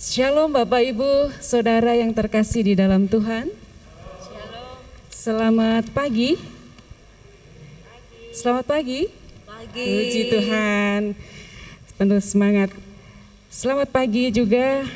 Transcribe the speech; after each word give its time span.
Shalom 0.00 0.56
Bapak 0.56 0.80
Ibu, 0.80 1.28
Saudara 1.44 1.92
yang 1.92 2.16
terkasih 2.16 2.64
di 2.64 2.72
dalam 2.72 3.04
Tuhan. 3.04 3.52
Shalom. 4.24 4.80
Selamat 5.12 5.84
pagi. 5.92 6.40
Selamat 8.32 8.64
pagi. 8.64 9.12
Pagi. 9.44 9.84
Puji 9.84 10.22
Tuhan. 10.32 11.12
Penuh 12.00 12.16
semangat. 12.24 12.72
Selamat 13.52 13.92
pagi 13.92 14.32
juga 14.32 14.88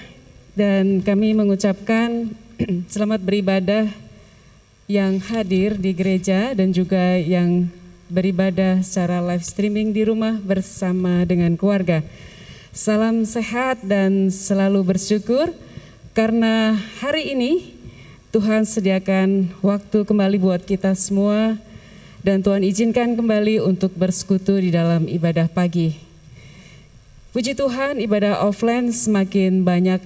dan 0.56 1.04
kami 1.04 1.36
mengucapkan 1.36 2.32
selamat 2.88 3.20
beribadah 3.20 3.84
yang 4.88 5.20
hadir 5.20 5.76
di 5.76 5.92
gereja 5.92 6.56
dan 6.56 6.72
juga 6.72 7.20
yang 7.20 7.68
beribadah 8.08 8.80
secara 8.80 9.20
live 9.20 9.44
streaming 9.44 9.92
di 9.92 10.08
rumah 10.08 10.40
bersama 10.40 11.28
dengan 11.28 11.60
keluarga. 11.60 12.00
Salam 12.74 13.22
sehat 13.22 13.86
dan 13.86 14.34
selalu 14.34 14.82
bersyukur 14.82 15.54
karena 16.10 16.74
hari 16.98 17.30
ini 17.30 17.70
Tuhan 18.34 18.66
sediakan 18.66 19.54
waktu 19.62 20.02
kembali 20.02 20.42
buat 20.42 20.66
kita 20.66 20.90
semua 20.98 21.54
dan 22.26 22.42
Tuhan 22.42 22.66
izinkan 22.66 23.14
kembali 23.14 23.62
untuk 23.62 23.94
bersekutu 23.94 24.58
di 24.58 24.74
dalam 24.74 25.06
ibadah 25.06 25.46
pagi. 25.46 25.94
Puji 27.30 27.54
Tuhan, 27.54 28.02
ibadah 28.02 28.42
offline 28.42 28.90
semakin 28.90 29.62
banyak 29.62 30.02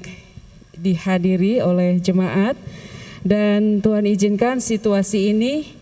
dihadiri 0.76 1.64
oleh 1.64 1.96
jemaat 2.04 2.60
dan 3.24 3.80
Tuhan 3.80 4.04
izinkan 4.04 4.60
situasi 4.60 5.32
ini 5.32 5.72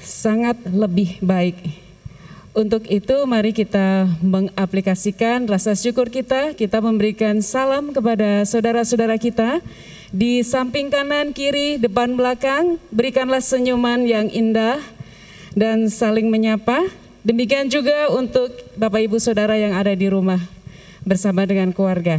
sangat 0.00 0.64
lebih 0.64 1.20
baik. 1.20 1.89
Untuk 2.50 2.82
itu 2.90 3.14
mari 3.30 3.54
kita 3.54 4.10
mengaplikasikan 4.26 5.46
rasa 5.46 5.78
syukur 5.78 6.10
kita, 6.10 6.58
kita 6.58 6.82
memberikan 6.82 7.38
salam 7.46 7.94
kepada 7.94 8.42
saudara-saudara 8.42 9.22
kita 9.22 9.62
di 10.10 10.42
samping 10.42 10.90
kanan, 10.90 11.30
kiri, 11.30 11.78
depan, 11.78 12.18
belakang, 12.18 12.82
berikanlah 12.90 13.38
senyuman 13.38 14.02
yang 14.02 14.26
indah 14.26 14.82
dan 15.54 15.86
saling 15.86 16.26
menyapa. 16.26 16.90
Demikian 17.22 17.70
juga 17.70 18.10
untuk 18.10 18.50
Bapak 18.74 18.98
Ibu 19.06 19.22
Saudara 19.22 19.54
yang 19.54 19.78
ada 19.78 19.94
di 19.94 20.10
rumah 20.10 20.42
bersama 21.06 21.46
dengan 21.46 21.70
keluarga. 21.70 22.18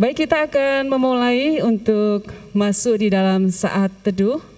Baik 0.00 0.24
kita 0.24 0.48
akan 0.48 0.88
memulai 0.88 1.60
untuk 1.60 2.32
masuk 2.56 3.04
di 3.04 3.12
dalam 3.12 3.52
saat 3.52 3.92
teduh. 4.00 4.55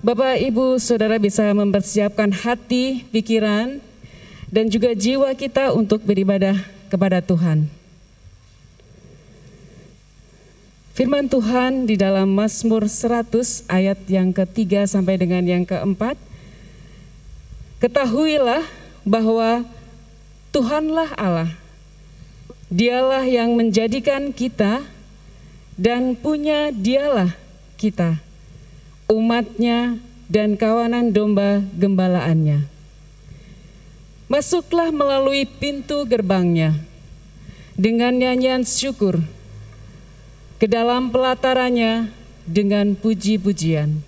Bapak 0.00 0.40
Ibu 0.40 0.80
Saudara 0.80 1.20
bisa 1.20 1.44
mempersiapkan 1.52 2.32
hati, 2.32 3.04
pikiran, 3.12 3.84
dan 4.48 4.72
juga 4.72 4.96
jiwa 4.96 5.28
kita 5.36 5.76
untuk 5.76 6.00
beribadah 6.08 6.56
kepada 6.88 7.20
Tuhan. 7.20 7.68
Firman 10.96 11.28
Tuhan 11.28 11.84
di 11.84 12.00
dalam 12.00 12.32
Mazmur 12.32 12.88
100 12.88 13.68
ayat 13.68 14.00
yang 14.08 14.32
ketiga 14.32 14.88
sampai 14.88 15.20
dengan 15.20 15.44
yang 15.44 15.68
keempat. 15.68 16.16
Ketahuilah 17.84 18.64
bahwa 19.04 19.68
Tuhanlah 20.48 21.12
Allah. 21.20 21.52
Dialah 22.72 23.28
yang 23.28 23.52
menjadikan 23.52 24.32
kita 24.32 24.80
dan 25.76 26.16
punya 26.16 26.72
dialah 26.72 27.36
kita, 27.76 28.16
umatnya 29.10 29.98
dan 30.30 30.54
kawanan 30.54 31.10
domba 31.10 31.58
gembalaannya. 31.74 32.70
Masuklah 34.30 34.94
melalui 34.94 35.42
pintu 35.42 36.06
gerbangnya 36.06 36.78
dengan 37.74 38.14
nyanyian 38.14 38.62
syukur 38.62 39.18
ke 40.62 40.70
dalam 40.70 41.10
pelatarannya 41.10 42.14
dengan 42.46 42.94
puji-pujian. 42.94 44.06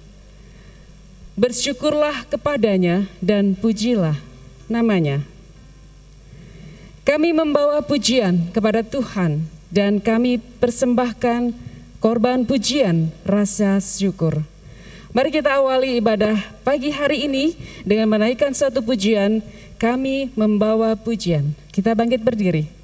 Bersyukurlah 1.34 2.30
kepadanya 2.30 3.10
dan 3.18 3.58
pujilah 3.58 4.14
namanya. 4.70 5.26
Kami 7.02 7.34
membawa 7.34 7.82
pujian 7.82 8.54
kepada 8.54 8.86
Tuhan 8.86 9.42
dan 9.74 9.98
kami 9.98 10.38
persembahkan 10.38 11.50
korban 11.98 12.46
pujian 12.46 13.10
rasa 13.26 13.82
syukur. 13.82 14.51
Mari 15.12 15.28
kita 15.28 15.60
awali 15.60 16.00
ibadah 16.00 16.40
pagi 16.64 16.88
hari 16.88 17.28
ini 17.28 17.52
dengan 17.84 18.08
menaikkan 18.16 18.48
satu 18.56 18.80
pujian. 18.80 19.44
Kami 19.76 20.32
membawa 20.32 20.96
pujian. 20.96 21.52
Kita 21.68 21.92
bangkit 21.92 22.24
berdiri. 22.24 22.81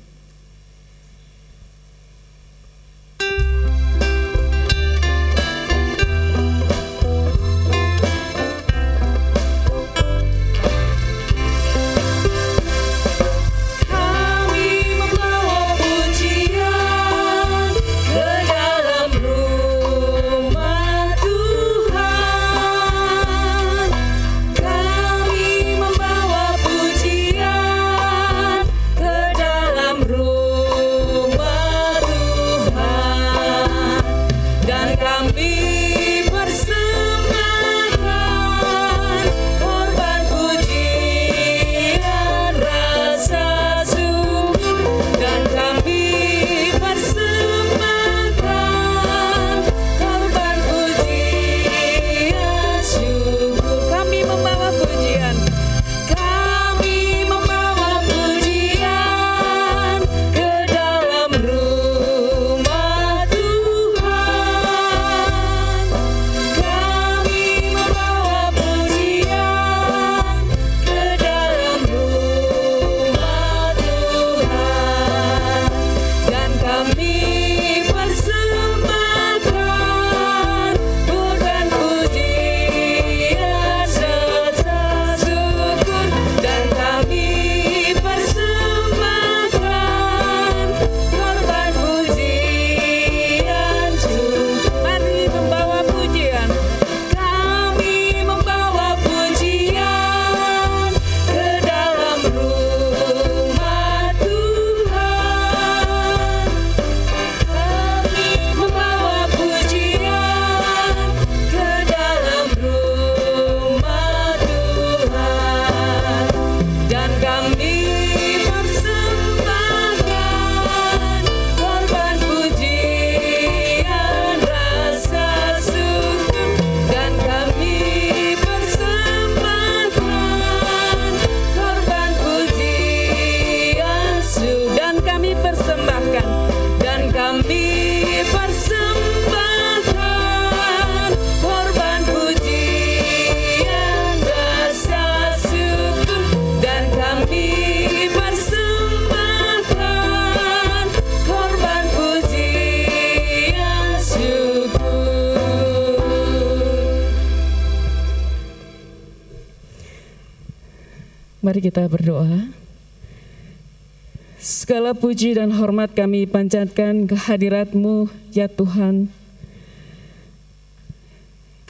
Puji 164.98 165.38
dan 165.38 165.54
hormat 165.54 165.94
kami 165.94 166.26
panjatkan 166.26 167.06
kehadiratmu 167.06 168.10
ya 168.34 168.50
Tuhan. 168.50 169.06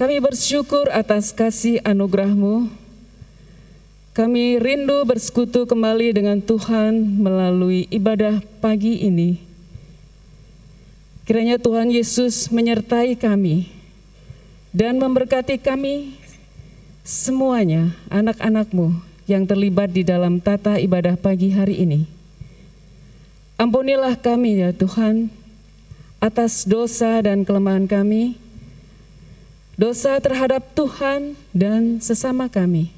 Kami 0.00 0.16
bersyukur 0.25 0.88
atas 0.88 1.36
kasih 1.36 1.84
anugerahmu. 1.84 2.72
Kami 4.16 4.58
rindu 4.58 5.04
bersekutu 5.06 5.69
kembali 5.69 6.16
dengan 6.16 6.42
Tuhan 6.42 7.22
melalui 7.22 7.86
ibadah 7.92 8.42
pagi 8.58 9.04
ini. 9.04 9.38
Kiranya 11.28 11.60
Tuhan 11.60 11.92
Yesus 11.92 12.48
menyertai 12.48 13.14
kami 13.14 13.69
dan 14.72 14.96
memberkati 14.96 15.60
kami 15.60 16.16
semuanya, 17.04 17.92
anak-anakmu 18.08 19.04
yang 19.28 19.44
terlibat 19.44 19.92
di 19.92 20.02
dalam 20.08 20.40
tata 20.40 20.80
ibadah 20.80 21.14
pagi 21.20 21.52
hari 21.52 21.84
ini. 21.84 22.18
Ampunilah 23.58 24.14
kami 24.14 24.62
ya 24.62 24.70
Tuhan 24.70 25.34
atas 26.22 26.62
dosa 26.62 27.19
dan 27.19 27.43
kelemahan 27.43 27.90
kami, 27.90 28.38
dosa 29.75 30.14
terhadap 30.22 30.62
Tuhan 30.78 31.34
dan 31.50 31.99
sesama 31.99 32.46
kami. 32.46 32.94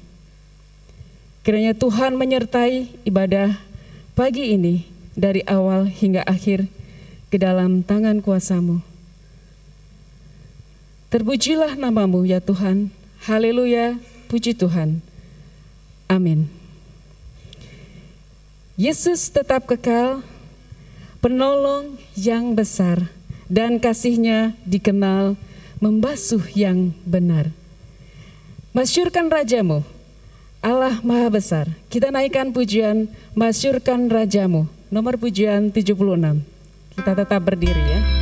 Kiranya 1.41 1.73
Tuhan 1.73 2.13
menyertai 2.13 2.93
ibadah 3.09 3.57
pagi 4.13 4.53
ini 4.53 4.85
dari 5.17 5.41
awal 5.49 5.89
hingga 5.89 6.21
akhir 6.29 6.69
ke 7.33 7.41
dalam 7.41 7.81
tangan 7.81 8.21
kuasamu. 8.21 8.85
Terpujilah 11.09 11.73
namamu 11.73 12.21
ya 12.21 12.37
Tuhan. 12.37 12.93
Haleluya, 13.25 13.97
puji 14.29 14.53
Tuhan. 14.53 15.01
Amin. 16.05 16.45
Yesus 18.77 19.33
tetap 19.33 19.65
kekal, 19.65 20.21
penolong 21.21 22.01
yang 22.17 22.57
besar, 22.57 23.13
dan 23.45 23.77
kasihnya 23.77 24.57
dikenal 24.65 25.37
membasuh 25.77 26.41
yang 26.57 26.97
benar. 27.05 27.53
Masyurkan 28.73 29.29
Rajamu, 29.29 29.85
Allah 30.61 30.97
Maha 31.05 31.29
Besar. 31.29 31.69
Kita 31.89 32.09
naikkan 32.09 32.53
pujian, 32.53 33.09
masyurkan 33.37 34.09
Rajamu. 34.09 34.69
Nomor 34.91 35.15
pujian 35.17 35.71
76. 35.71 36.43
Kita 36.97 37.11
tetap 37.15 37.41
berdiri 37.41 37.79
ya. 37.79 38.20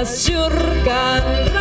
Masyurkan 0.00 1.59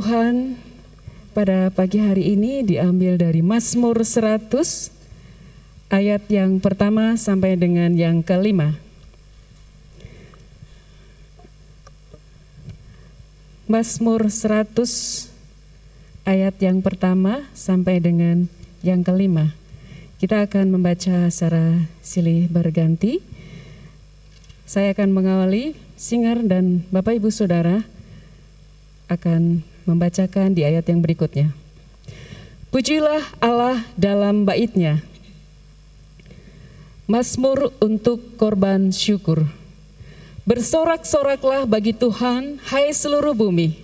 Tuhan 0.00 0.56
pada 1.36 1.68
pagi 1.68 2.00
hari 2.00 2.32
ini 2.32 2.64
diambil 2.64 3.20
dari 3.20 3.44
Mazmur 3.44 4.00
100 4.00 4.48
ayat 5.92 6.24
yang 6.32 6.56
pertama 6.56 7.20
sampai 7.20 7.60
dengan 7.60 7.92
yang 7.92 8.24
kelima. 8.24 8.80
Mazmur 13.68 14.32
100 14.32 14.72
ayat 16.24 16.56
yang 16.64 16.80
pertama 16.80 17.44
sampai 17.52 18.00
dengan 18.00 18.48
yang 18.80 19.04
kelima. 19.04 19.52
Kita 20.16 20.48
akan 20.48 20.80
membaca 20.80 21.28
secara 21.28 21.92
silih 22.00 22.48
berganti. 22.48 23.20
Saya 24.64 24.96
akan 24.96 25.12
mengawali 25.12 25.76
singer 26.00 26.40
dan 26.40 26.88
Bapak 26.88 27.20
Ibu 27.20 27.28
Saudara 27.28 27.84
akan 29.12 29.68
membacakan 29.84 30.52
di 30.52 30.64
ayat 30.64 30.88
yang 30.88 31.00
berikutnya. 31.00 31.52
Pujilah 32.70 33.22
Allah 33.42 33.82
dalam 33.98 34.46
baitnya. 34.46 35.02
Mazmur 37.10 37.74
untuk 37.82 38.38
korban 38.38 38.94
syukur. 38.94 39.42
Bersorak-soraklah 40.46 41.66
bagi 41.66 41.90
Tuhan, 41.90 42.62
hai 42.70 42.94
seluruh 42.94 43.34
bumi. 43.34 43.74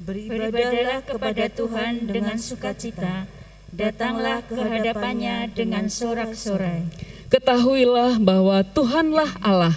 Beribadahlah 0.00 1.04
kepada 1.04 1.52
Tuhan 1.52 2.08
dengan 2.08 2.40
sukacita, 2.40 3.28
datanglah 3.68 4.40
ke 4.48 4.56
hadapannya 4.56 5.52
dengan 5.52 5.92
sorak-sorai. 5.92 6.88
Ketahuilah 7.28 8.16
bahwa 8.16 8.64
Tuhanlah 8.64 9.36
Allah, 9.44 9.76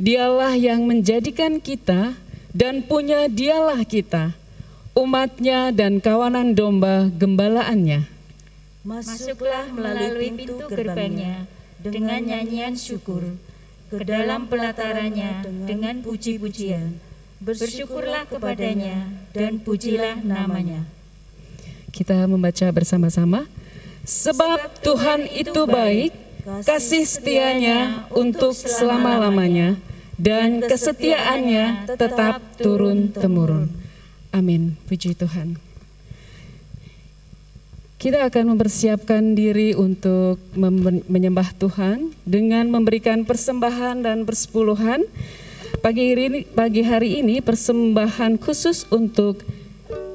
dialah 0.00 0.56
yang 0.56 0.88
menjadikan 0.88 1.60
kita 1.60 2.16
dan 2.56 2.80
punya 2.80 3.28
dialah 3.28 3.84
kita, 3.84 4.32
umatnya 4.92 5.72
dan 5.72 5.98
kawanan 5.98 6.52
domba 6.52 7.08
gembalaannya. 7.16 8.08
Masuklah 8.82 9.70
melalui 9.70 10.34
pintu 10.34 10.66
gerbangnya 10.68 11.46
dengan 11.80 12.20
nyanyian 12.20 12.74
syukur, 12.74 13.38
ke 13.88 14.02
dalam 14.04 14.48
pelatarannya 14.48 15.44
dengan 15.68 16.02
puji-pujian. 16.02 16.96
Bersyukurlah 17.42 18.26
kepadanya 18.30 19.10
dan 19.34 19.58
pujilah 19.58 20.22
namanya. 20.22 20.86
Kita 21.90 22.24
membaca 22.30 22.66
bersama-sama. 22.70 23.50
Sebab 24.02 24.82
Tuhan 24.82 25.30
itu 25.30 25.62
baik, 25.62 26.10
kasih 26.66 27.06
setianya 27.06 28.10
untuk 28.10 28.54
selama-lamanya 28.54 29.78
dan 30.18 30.58
kesetiaannya 30.62 31.86
tetap 31.98 32.42
turun-temurun. 32.58 33.81
Amin. 34.32 34.80
Puji 34.88 35.12
Tuhan. 35.12 35.60
Kita 38.00 38.26
akan 38.26 38.56
mempersiapkan 38.56 39.38
diri 39.38 39.78
untuk 39.78 40.42
menyembah 41.06 41.54
Tuhan 41.54 42.10
dengan 42.26 42.66
memberikan 42.66 43.22
persembahan 43.22 44.02
dan 44.02 44.26
persepuluhan. 44.26 45.06
pagi 45.78 46.10
hari 46.10 46.24
ini, 46.26 46.40
pagi 46.46 46.82
hari 46.82 47.10
ini 47.22 47.38
persembahan 47.38 48.42
khusus 48.42 48.90
untuk 48.90 49.46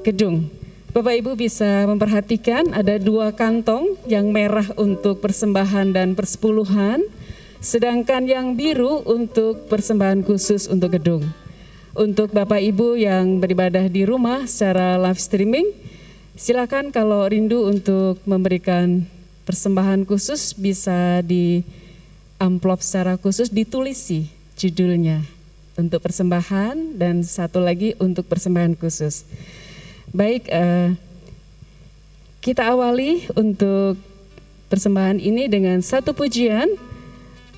gedung. 0.04 0.52
Bapak 0.92 1.14
Ibu 1.20 1.32
bisa 1.36 1.88
memperhatikan 1.88 2.76
ada 2.76 3.00
dua 3.00 3.32
kantong 3.32 3.96
yang 4.04 4.32
merah 4.32 4.68
untuk 4.76 5.24
persembahan 5.24 5.92
dan 5.92 6.12
persepuluhan, 6.12 7.04
sedangkan 7.60 8.28
yang 8.28 8.52
biru 8.52 9.00
untuk 9.08 9.64
persembahan 9.68 10.24
khusus 10.24 10.68
untuk 10.68 10.96
gedung. 10.96 11.24
Untuk 11.98 12.30
Bapak 12.30 12.62
Ibu 12.62 12.94
yang 12.94 13.42
beribadah 13.42 13.90
di 13.90 14.06
rumah 14.06 14.46
secara 14.46 14.94
live 15.02 15.18
streaming, 15.18 15.66
silakan 16.38 16.94
kalau 16.94 17.26
rindu 17.26 17.66
untuk 17.66 18.22
memberikan 18.22 19.02
persembahan 19.42 20.06
khusus 20.06 20.54
bisa 20.54 21.26
di 21.26 21.66
amplop 22.38 22.86
secara 22.86 23.18
khusus 23.18 23.50
ditulisi 23.50 24.30
judulnya 24.54 25.26
untuk 25.74 25.98
persembahan 25.98 26.94
dan 26.94 27.26
satu 27.26 27.58
lagi 27.58 27.98
untuk 27.98 28.30
persembahan 28.30 28.78
khusus. 28.78 29.26
Baik, 30.14 30.46
uh, 30.54 30.94
kita 32.38 32.78
awali 32.78 33.26
untuk 33.34 33.98
persembahan 34.70 35.18
ini 35.18 35.50
dengan 35.50 35.82
satu 35.82 36.14
pujian, 36.14 36.78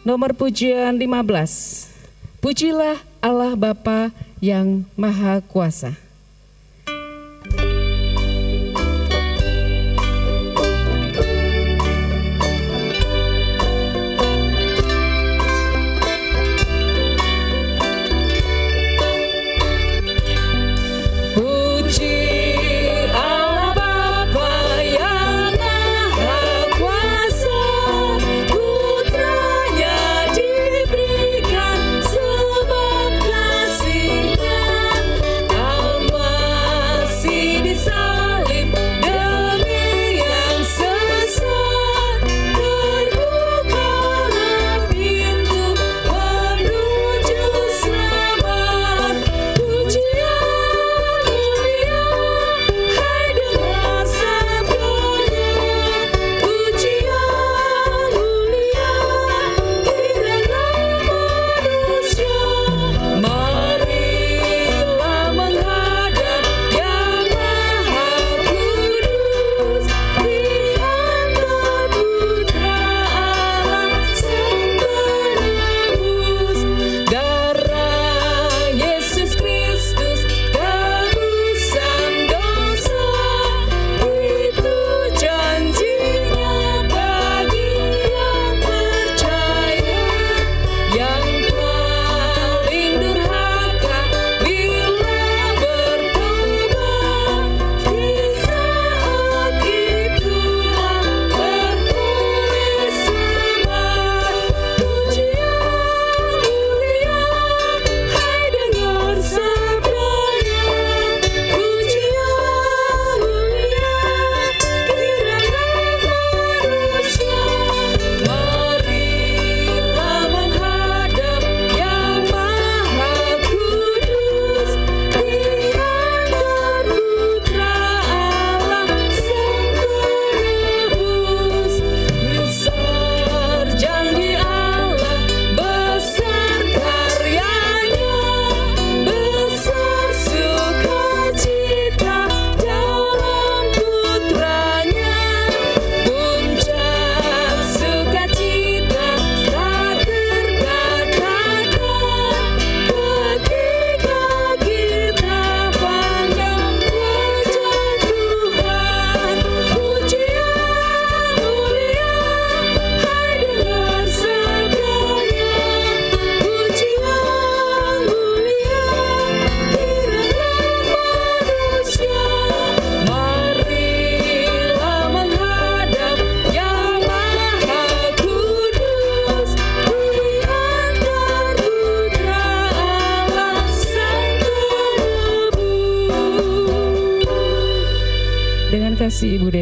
nomor 0.00 0.32
pujian 0.32 0.97
15. 0.97 1.92
Pujilah 2.40 2.97
Allah 3.20 3.52
Bapa 3.52 4.29
yang 4.40 4.88
Maha 4.97 5.44
Kuasa. 5.44 6.10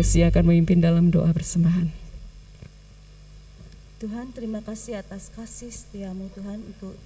Desi 0.09 0.25
akan 0.25 0.41
memimpin 0.49 0.81
dalam 0.81 1.13
doa 1.13 1.29
persembahan. 1.37 1.93
Tuhan 4.01 4.33
terima 4.33 4.65
kasih 4.65 4.97
atas 5.05 5.29
kasih 5.37 5.69
setiamu 5.69 6.33
Tuhan 6.33 6.65
untuk 6.65 6.97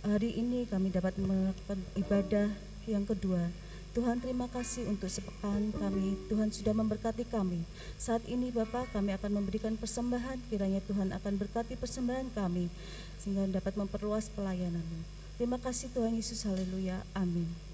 hari 0.00 0.40
ini 0.40 0.64
kami 0.64 0.88
dapat 0.88 1.12
melakukan 1.20 1.76
ibadah 1.92 2.48
yang 2.88 3.04
kedua. 3.04 3.52
Tuhan 3.92 4.24
terima 4.24 4.48
kasih 4.48 4.88
untuk 4.88 5.12
sepekan 5.12 5.76
kami. 5.76 6.16
Tuhan 6.32 6.48
sudah 6.48 6.72
memberkati 6.72 7.28
kami. 7.28 7.68
Saat 8.00 8.24
ini 8.24 8.48
Bapak 8.48 8.88
kami 8.96 9.12
akan 9.12 9.36
memberikan 9.36 9.76
persembahan. 9.76 10.40
Kiranya 10.48 10.80
Tuhan 10.88 11.12
akan 11.12 11.36
berkati 11.36 11.76
persembahan 11.76 12.32
kami 12.32 12.72
sehingga 13.20 13.44
dapat 13.60 13.76
memperluas 13.76 14.32
pelayananmu. 14.32 15.04
Terima 15.36 15.60
kasih 15.60 15.92
Tuhan 15.92 16.16
Yesus. 16.16 16.48
Haleluya. 16.48 17.04
Amin. 17.12 17.71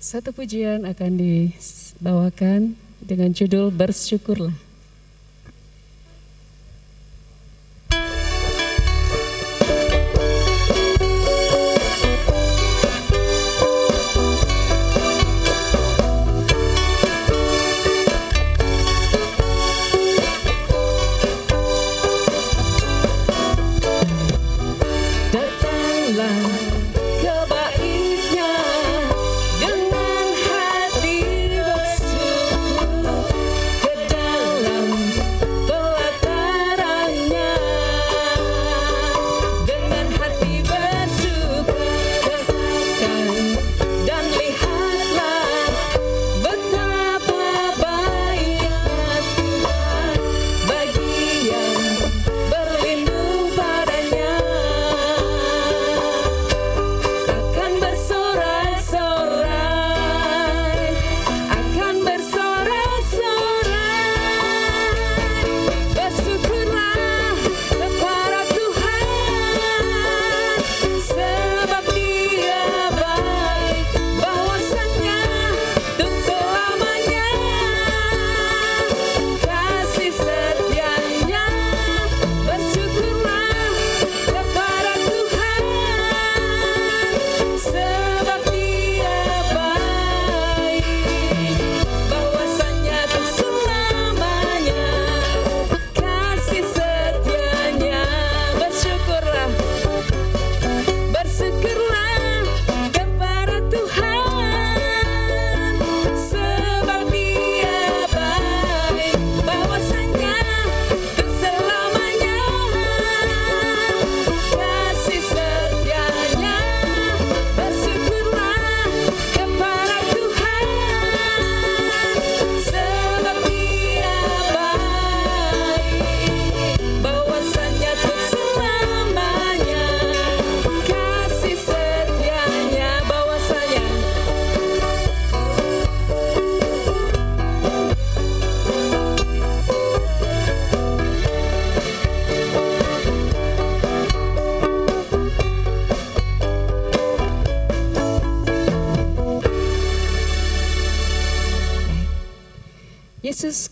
Satu 0.00 0.32
pujian 0.32 0.88
akan 0.88 1.20
dibawakan 1.20 2.72
dengan 3.04 3.36
judul 3.36 3.68
Bersyukurlah. 3.68 4.69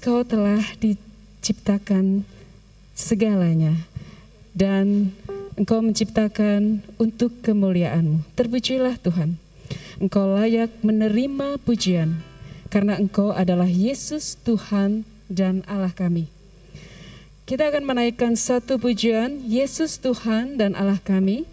Yesus, 0.08 0.24
kau 0.24 0.24
telah 0.24 0.64
diciptakan 0.80 2.24
segalanya 2.96 3.76
dan 4.56 5.12
engkau 5.60 5.84
menciptakan 5.84 6.80
untuk 6.96 7.44
kemuliaanmu. 7.44 8.24
Terpujilah 8.32 8.96
Tuhan. 9.04 9.36
Engkau 10.00 10.32
layak 10.32 10.72
menerima 10.80 11.60
pujian 11.60 12.24
karena 12.72 12.96
engkau 12.96 13.36
adalah 13.36 13.68
Yesus 13.68 14.40
Tuhan 14.48 15.04
dan 15.28 15.60
Allah 15.68 15.92
kami. 15.92 16.32
Kita 17.44 17.68
akan 17.68 17.84
menaikkan 17.84 18.32
satu 18.32 18.80
pujian, 18.80 19.44
Yesus 19.44 20.00
Tuhan 20.00 20.56
dan 20.56 20.72
Allah 20.72 21.04
kami, 21.04 21.44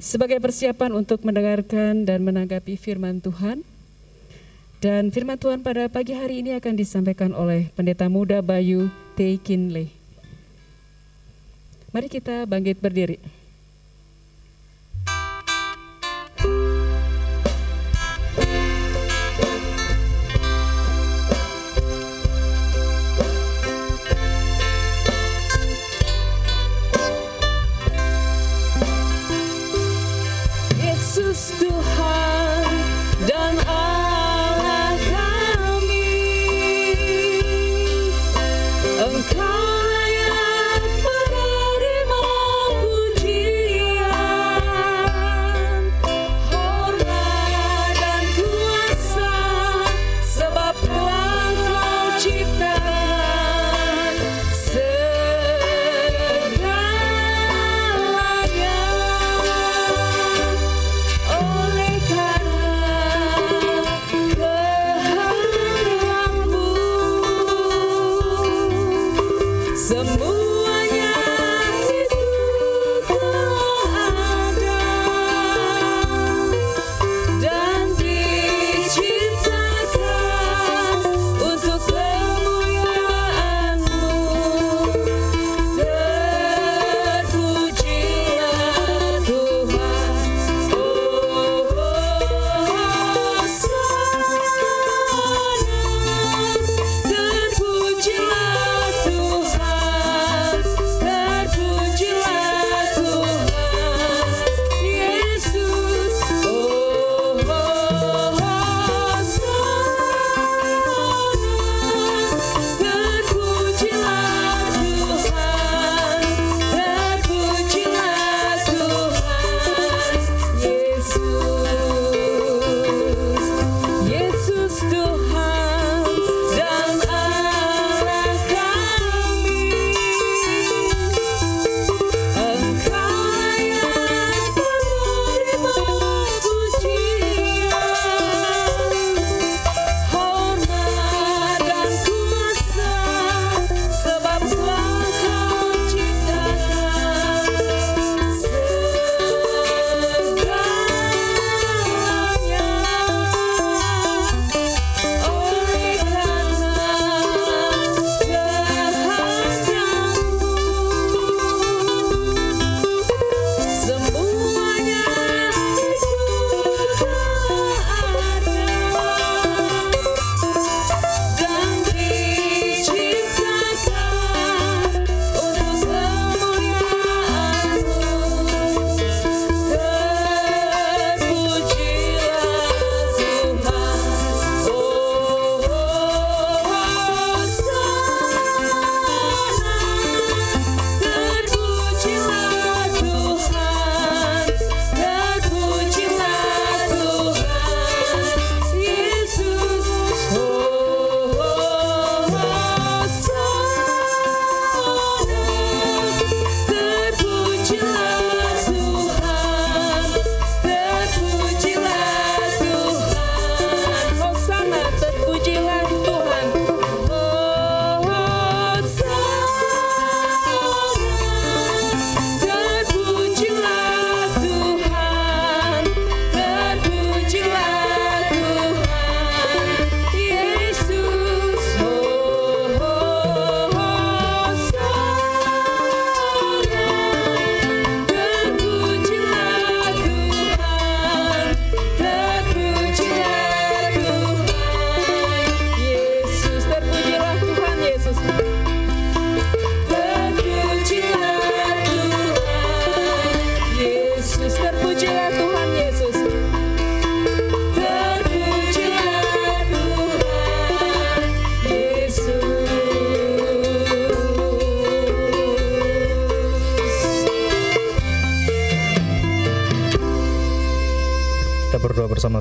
sebagai 0.00 0.40
persiapan 0.40 0.96
untuk 0.96 1.28
mendengarkan 1.28 2.08
dan 2.08 2.24
menanggapi 2.24 2.72
firman 2.80 3.20
Tuhan. 3.20 3.68
Dan 4.78 5.10
firman 5.10 5.34
Tuhan 5.42 5.66
pada 5.66 5.90
pagi 5.90 6.14
hari 6.14 6.38
ini 6.38 6.54
akan 6.54 6.78
disampaikan 6.78 7.34
oleh 7.34 7.66
Pendeta 7.74 8.06
Muda 8.06 8.38
Bayu 8.46 8.86
T. 9.18 9.34
Mari 11.90 12.06
kita 12.06 12.46
bangkit 12.46 12.78
berdiri. 12.78 13.37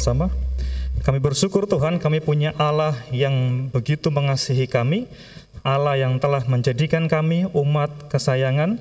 bersama. 0.07 0.31
Kami 1.03 1.19
bersyukur 1.19 1.67
Tuhan 1.67 1.99
kami 1.99 2.23
punya 2.23 2.55
Allah 2.55 2.95
yang 3.11 3.67
begitu 3.67 4.07
mengasihi 4.07 4.63
kami, 4.63 5.03
Allah 5.67 5.99
yang 5.99 6.15
telah 6.15 6.47
menjadikan 6.47 7.11
kami 7.11 7.43
umat 7.51 7.91
kesayangan, 8.07 8.79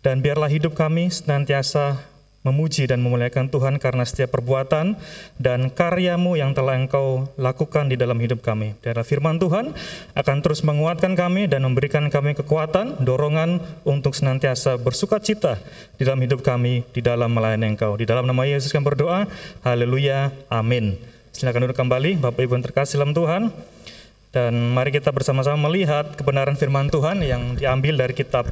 dan 0.00 0.24
biarlah 0.24 0.48
hidup 0.48 0.72
kami 0.72 1.12
senantiasa 1.12 2.00
memuji 2.42 2.90
dan 2.90 2.98
memuliakan 3.02 3.48
Tuhan 3.48 3.78
karena 3.78 4.02
setiap 4.02 4.34
perbuatan 4.34 4.98
dan 5.38 5.70
karyamu 5.70 6.34
yang 6.34 6.52
telah 6.52 6.74
Engkau 6.74 7.30
lakukan 7.38 7.86
di 7.86 7.94
dalam 7.94 8.18
hidup 8.18 8.42
kami. 8.42 8.74
Dalam 8.82 9.06
firman 9.06 9.38
Tuhan 9.38 9.70
akan 10.18 10.36
terus 10.42 10.66
menguatkan 10.66 11.14
kami 11.14 11.46
dan 11.46 11.62
memberikan 11.62 12.10
kami 12.10 12.34
kekuatan, 12.34 13.02
dorongan 13.06 13.62
untuk 13.86 14.18
senantiasa 14.18 14.74
bersuka 14.78 15.22
cita 15.22 15.62
di 15.96 16.02
dalam 16.02 16.18
hidup 16.18 16.42
kami, 16.42 16.82
di 16.90 17.00
dalam 17.00 17.30
melayani 17.30 17.78
Engkau. 17.78 17.94
Di 17.94 18.04
dalam 18.04 18.26
nama 18.26 18.42
Yesus 18.42 18.74
kami 18.74 18.90
berdoa, 18.90 19.30
haleluya, 19.62 20.34
amin. 20.50 20.98
Silakan 21.30 21.70
duduk 21.70 21.78
kembali, 21.78 22.20
Bapak 22.20 22.42
Ibu 22.44 22.58
yang 22.58 22.66
terkasih 22.66 23.00
dalam 23.00 23.14
Tuhan. 23.14 23.54
Dan 24.32 24.72
mari 24.72 24.88
kita 24.88 25.12
bersama-sama 25.12 25.68
melihat 25.68 26.16
kebenaran 26.16 26.56
firman 26.56 26.88
Tuhan 26.88 27.20
yang 27.20 27.52
diambil 27.52 28.00
dari 28.00 28.16
kitab 28.16 28.48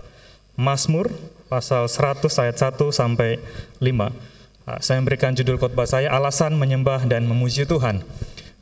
Mazmur 0.52 1.08
pasal 1.50 1.90
100 1.90 2.22
ayat 2.46 2.56
1 2.78 2.78
sampai 2.94 3.42
5. 3.82 4.14
Ah, 4.70 4.78
saya 4.78 5.02
memberikan 5.02 5.34
judul 5.34 5.58
khotbah 5.58 5.82
saya 5.82 6.14
alasan 6.14 6.54
menyembah 6.54 7.02
dan 7.10 7.26
memuji 7.26 7.66
Tuhan. 7.66 8.06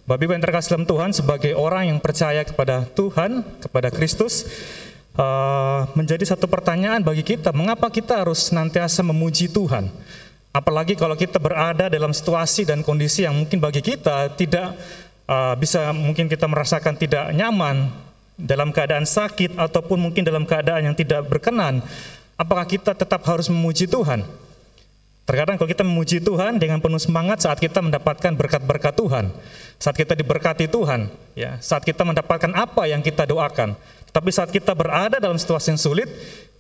Bapak 0.09 0.25
Ibu 0.25 0.33
yang 0.33 0.41
terkasih 0.41 0.71
dalam 0.73 0.89
Tuhan 0.89 1.11
sebagai 1.13 1.53
orang 1.53 1.93
yang 1.93 2.01
percaya 2.01 2.41
kepada 2.41 2.89
Tuhan, 2.97 3.45
kepada 3.61 3.93
Kristus, 3.93 4.49
uh, 5.21 5.85
menjadi 5.93 6.25
satu 6.33 6.49
pertanyaan 6.49 7.05
bagi 7.05 7.21
kita, 7.21 7.53
mengapa 7.53 7.93
kita 7.93 8.25
harus 8.25 8.49
senantiasa 8.49 9.05
memuji 9.05 9.53
Tuhan? 9.53 9.93
Apalagi 10.49 10.97
kalau 10.97 11.13
kita 11.13 11.37
berada 11.37 11.93
dalam 11.93 12.17
situasi 12.17 12.65
dan 12.65 12.81
kondisi 12.81 13.29
yang 13.29 13.37
mungkin 13.37 13.61
bagi 13.61 13.85
kita 13.85 14.33
tidak 14.33 14.81
uh, 15.29 15.53
bisa 15.61 15.93
mungkin 15.93 16.25
kita 16.25 16.49
merasakan 16.49 16.97
tidak 16.97 17.29
nyaman 17.37 17.93
dalam 18.41 18.73
keadaan 18.73 19.05
sakit 19.05 19.61
ataupun 19.61 20.09
mungkin 20.09 20.25
dalam 20.25 20.49
keadaan 20.49 20.89
yang 20.89 20.97
tidak 20.97 21.29
berkenan, 21.29 21.85
apakah 22.39 22.65
kita 22.65 22.95
tetap 22.95 23.21
harus 23.27 23.51
memuji 23.51 23.91
Tuhan? 23.91 24.23
Terkadang 25.29 25.61
kalau 25.61 25.69
kita 25.69 25.85
memuji 25.85 26.25
Tuhan 26.25 26.57
dengan 26.57 26.81
penuh 26.81 26.97
semangat 26.97 27.45
saat 27.45 27.61
kita 27.61 27.85
mendapatkan 27.85 28.33
berkat-berkat 28.33 28.97
Tuhan, 28.97 29.29
saat 29.77 29.93
kita 29.93 30.17
diberkati 30.17 30.73
Tuhan, 30.73 31.13
ya, 31.37 31.61
saat 31.61 31.85
kita 31.85 32.01
mendapatkan 32.01 32.49
apa 32.57 32.89
yang 32.89 33.05
kita 33.05 33.29
doakan. 33.29 33.77
Tapi 34.09 34.31
saat 34.33 34.49
kita 34.49 34.73
berada 34.73 35.21
dalam 35.21 35.37
situasi 35.37 35.77
yang 35.77 35.81
sulit, 35.83 36.09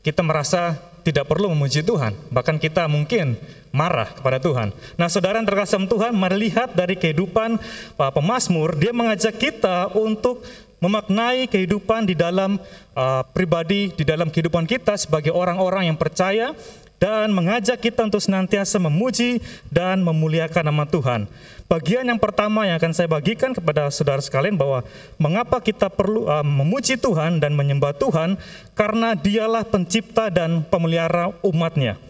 kita 0.04 0.20
merasa 0.20 0.76
tidak 1.00 1.24
perlu 1.24 1.48
memuji 1.56 1.80
Tuhan, 1.80 2.12
bahkan 2.28 2.60
kita 2.60 2.84
mungkin 2.92 3.40
marah 3.72 4.12
kepada 4.12 4.36
Tuhan. 4.36 4.76
Nah, 5.00 5.08
saudara 5.08 5.40
yang 5.40 5.48
terkasih 5.48 5.88
Tuhan, 5.88 6.12
mari 6.12 6.52
lihat 6.52 6.76
dari 6.76 6.92
kehidupan 7.00 7.56
Pak 7.96 8.10
Pemasmur, 8.12 8.76
dia 8.76 8.92
mengajak 8.92 9.40
kita 9.40 9.96
untuk 9.96 10.44
memaknai 10.78 11.50
kehidupan 11.50 12.06
di 12.06 12.14
dalam 12.14 12.58
uh, 12.94 13.22
pribadi, 13.34 13.90
di 13.94 14.04
dalam 14.06 14.30
kehidupan 14.30 14.66
kita 14.66 14.94
sebagai 14.94 15.34
orang-orang 15.34 15.90
yang 15.90 15.98
percaya 15.98 16.54
dan 16.98 17.30
mengajak 17.30 17.78
kita 17.78 18.06
untuk 18.06 18.18
senantiasa 18.18 18.82
memuji 18.82 19.38
dan 19.70 20.02
memuliakan 20.02 20.66
nama 20.66 20.84
Tuhan. 20.86 21.30
Bagian 21.68 22.08
yang 22.08 22.18
pertama 22.18 22.64
yang 22.64 22.80
akan 22.80 22.92
saya 22.96 23.06
bagikan 23.06 23.52
kepada 23.52 23.92
saudara 23.92 24.24
sekalian 24.24 24.56
bahwa 24.56 24.82
mengapa 25.20 25.60
kita 25.60 25.92
perlu 25.92 26.26
uh, 26.26 26.42
memuji 26.42 26.98
Tuhan 26.98 27.38
dan 27.38 27.54
menyembah 27.54 27.94
Tuhan 27.94 28.40
karena 28.74 29.14
dialah 29.14 29.68
pencipta 29.68 30.32
dan 30.32 30.64
pemelihara 30.66 31.30
umatnya. 31.44 32.07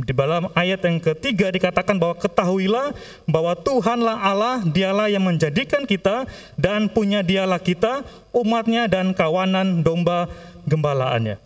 Di 0.00 0.16
dalam 0.16 0.48
ayat 0.56 0.80
yang 0.86 0.96
ketiga 0.96 1.52
dikatakan 1.52 2.00
bahwa 2.00 2.16
ketahuilah 2.16 2.96
bahwa 3.28 3.52
Tuhanlah 3.52 4.16
Allah, 4.16 4.56
dialah 4.64 5.12
yang 5.12 5.24
menjadikan 5.24 5.84
kita 5.84 6.24
dan 6.56 6.88
punya 6.88 7.20
dialah 7.20 7.60
kita, 7.60 8.06
umatnya 8.32 8.88
dan 8.88 9.12
kawanan 9.12 9.84
domba 9.84 10.30
gembalaannya. 10.64 11.36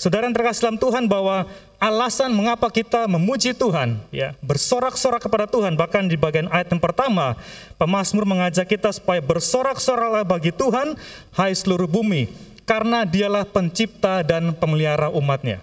Saudara 0.00 0.24
yang 0.24 0.32
terkasih 0.32 0.64
dalam 0.64 0.80
Tuhan 0.80 1.04
bahwa 1.12 1.44
alasan 1.76 2.32
mengapa 2.32 2.72
kita 2.72 3.04
memuji 3.04 3.52
Tuhan, 3.52 4.00
ya 4.08 4.32
bersorak-sorak 4.40 5.20
kepada 5.20 5.44
Tuhan. 5.44 5.76
Bahkan 5.76 6.08
di 6.08 6.16
bagian 6.16 6.48
ayat 6.48 6.72
yang 6.72 6.80
pertama, 6.80 7.36
pemazmur 7.76 8.24
mengajak 8.24 8.64
kita 8.64 8.96
supaya 8.96 9.20
bersorak-soraklah 9.20 10.24
bagi 10.24 10.56
Tuhan, 10.56 10.96
hai 11.36 11.52
seluruh 11.52 11.84
bumi, 11.84 12.32
karena 12.64 13.04
dialah 13.04 13.44
pencipta 13.44 14.24
dan 14.24 14.56
pemelihara 14.56 15.12
umatnya. 15.12 15.60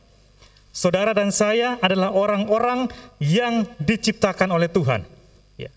Saudara 0.78 1.10
dan 1.10 1.34
saya 1.34 1.82
adalah 1.82 2.14
orang-orang 2.14 2.86
yang 3.18 3.66
diciptakan 3.82 4.54
oleh 4.54 4.70
Tuhan. 4.70 5.02
Ya. 5.58 5.74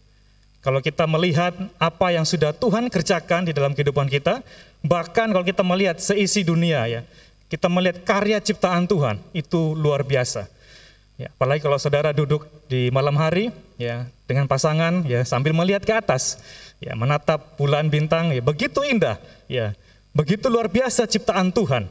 Kalau 0.61 0.85
kita 0.85 1.09
melihat 1.09 1.57
apa 1.81 2.13
yang 2.13 2.29
sudah 2.29 2.53
Tuhan 2.53 2.93
kerjakan 2.93 3.49
di 3.49 3.57
dalam 3.57 3.73
kehidupan 3.73 4.13
kita, 4.13 4.45
bahkan 4.85 5.33
kalau 5.33 5.41
kita 5.41 5.65
melihat 5.65 5.97
seisi 5.97 6.45
dunia 6.45 6.85
ya, 6.85 7.01
kita 7.49 7.73
melihat 7.73 8.05
karya 8.05 8.45
ciptaan 8.45 8.85
Tuhan 8.85 9.17
itu 9.33 9.73
luar 9.73 10.05
biasa. 10.05 10.53
Ya, 11.17 11.33
apalagi 11.33 11.65
kalau 11.65 11.81
saudara 11.81 12.13
duduk 12.13 12.45
di 12.69 12.93
malam 12.93 13.17
hari 13.17 13.57
ya 13.81 14.05
dengan 14.29 14.45
pasangan 14.53 15.09
ya 15.09 15.25
sambil 15.25 15.57
melihat 15.57 15.81
ke 15.81 15.97
atas 15.97 16.37
ya 16.77 16.93
menatap 16.93 17.57
bulan 17.57 17.89
bintang 17.89 18.37
ya 18.37 18.41
begitu 18.45 18.81
indah 18.85 19.21
ya 19.49 19.73
begitu 20.13 20.53
luar 20.53 20.69
biasa 20.69 21.09
ciptaan 21.09 21.57
Tuhan. 21.57 21.89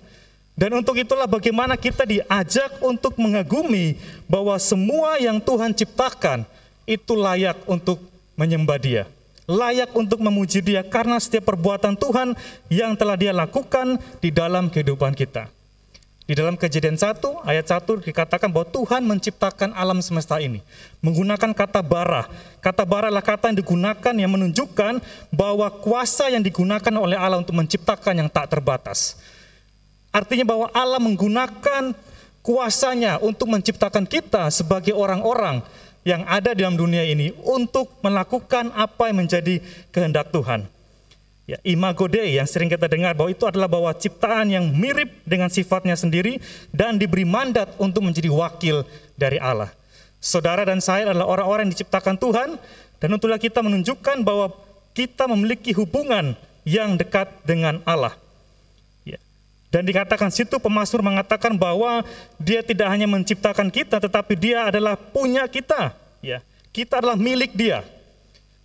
Dan 0.59 0.75
untuk 0.75 0.99
itulah 0.99 1.23
bagaimana 1.23 1.79
kita 1.79 2.03
diajak 2.03 2.83
untuk 2.83 3.15
mengagumi 3.15 3.95
bahwa 4.27 4.59
semua 4.59 5.15
yang 5.15 5.39
Tuhan 5.39 5.71
ciptakan 5.71 6.43
itu 6.83 7.15
layak 7.15 7.63
untuk 7.63 8.03
menyembah 8.35 8.75
Dia 8.75 9.03
layak 9.49 9.89
untuk 9.97 10.21
memuji 10.21 10.61
dia 10.61 10.85
karena 10.85 11.17
setiap 11.17 11.49
perbuatan 11.49 11.97
Tuhan 11.97 12.37
yang 12.69 12.93
telah 12.93 13.17
dia 13.17 13.33
lakukan 13.33 13.97
di 14.21 14.29
dalam 14.29 14.69
kehidupan 14.69 15.17
kita. 15.17 15.49
Di 16.29 16.37
dalam 16.37 16.53
kejadian 16.53 16.93
1 16.93 17.41
ayat 17.41 17.65
1 17.65 18.05
dikatakan 18.05 18.53
bahwa 18.53 18.69
Tuhan 18.69 19.01
menciptakan 19.01 19.73
alam 19.73 19.97
semesta 20.05 20.37
ini. 20.37 20.61
Menggunakan 21.01 21.57
kata 21.57 21.81
bara. 21.81 22.29
Kata 22.61 22.85
bara 22.85 23.09
adalah 23.09 23.25
kata 23.25 23.49
yang 23.49 23.57
digunakan 23.57 24.13
yang 24.13 24.29
menunjukkan 24.37 25.01
bahwa 25.33 25.65
kuasa 25.81 26.29
yang 26.29 26.45
digunakan 26.45 26.93
oleh 27.01 27.17
Allah 27.17 27.41
untuk 27.41 27.57
menciptakan 27.57 28.21
yang 28.21 28.29
tak 28.29 28.45
terbatas. 28.53 29.17
Artinya 30.09 30.45
bahwa 30.45 30.67
Allah 30.73 30.97
menggunakan 30.97 31.93
kuasanya 32.41 33.21
untuk 33.21 33.51
menciptakan 33.51 34.09
kita 34.09 34.49
sebagai 34.49 34.97
orang-orang 34.97 35.61
yang 36.07 36.25
ada 36.25 36.55
dalam 36.55 36.73
dunia 36.79 37.05
ini 37.05 37.35
untuk 37.45 37.93
melakukan 38.01 38.73
apa 38.73 39.11
yang 39.11 39.21
menjadi 39.21 39.61
kehendak 39.93 40.33
Tuhan. 40.33 40.65
Ya, 41.49 41.57
imago 41.65 42.05
Dei 42.05 42.37
yang 42.37 42.45
sering 42.45 42.69
kita 42.69 42.85
dengar 42.85 43.17
bahwa 43.17 43.33
itu 43.33 43.41
adalah 43.49 43.65
bahwa 43.65 43.89
ciptaan 43.97 44.53
yang 44.53 44.69
mirip 44.69 45.09
dengan 45.25 45.49
sifatnya 45.49 45.97
sendiri 45.97 46.37
dan 46.69 47.01
diberi 47.01 47.25
mandat 47.25 47.73
untuk 47.81 48.05
menjadi 48.05 48.29
wakil 48.29 48.85
dari 49.17 49.41
Allah. 49.41 49.73
Saudara 50.21 50.61
dan 50.61 50.77
saya 50.77 51.09
adalah 51.09 51.25
orang-orang 51.25 51.69
yang 51.69 51.73
diciptakan 51.73 52.21
Tuhan 52.21 52.61
dan 53.01 53.07
untuklah 53.09 53.41
kita 53.41 53.65
menunjukkan 53.65 54.21
bahwa 54.21 54.53
kita 54.93 55.25
memiliki 55.25 55.73
hubungan 55.73 56.37
yang 56.69 57.01
dekat 57.01 57.33
dengan 57.41 57.81
Allah. 57.81 58.13
Dan 59.69 59.85
dikatakan 59.85 60.33
situ 60.33 60.57
pemasmur 60.57 61.05
mengatakan 61.05 61.53
bahwa 61.53 62.01
dia 62.41 62.65
tidak 62.65 62.89
hanya 62.89 63.05
menciptakan 63.05 63.69
kita 63.69 64.01
tetapi 64.01 64.33
dia 64.33 64.65
adalah 64.65 64.97
punya 64.97 65.45
kita, 65.45 65.93
ya. 66.25 66.41
Kita 66.73 67.01
adalah 67.01 67.17
milik 67.17 67.53
dia. 67.53 67.85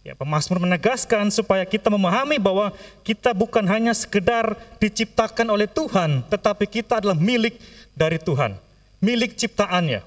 Ya, 0.04 0.12
pemasmur 0.12 0.60
menegaskan 0.60 1.32
supaya 1.32 1.64
kita 1.64 1.88
memahami 1.88 2.36
bahwa 2.36 2.76
kita 3.00 3.32
bukan 3.32 3.64
hanya 3.64 3.96
sekedar 3.96 4.52
diciptakan 4.76 5.48
oleh 5.48 5.64
Tuhan, 5.64 6.20
tetapi 6.28 6.68
kita 6.68 7.00
adalah 7.00 7.16
milik 7.16 7.56
dari 7.96 8.20
Tuhan, 8.20 8.56
milik 9.00 9.32
ciptaannya. 9.32 10.04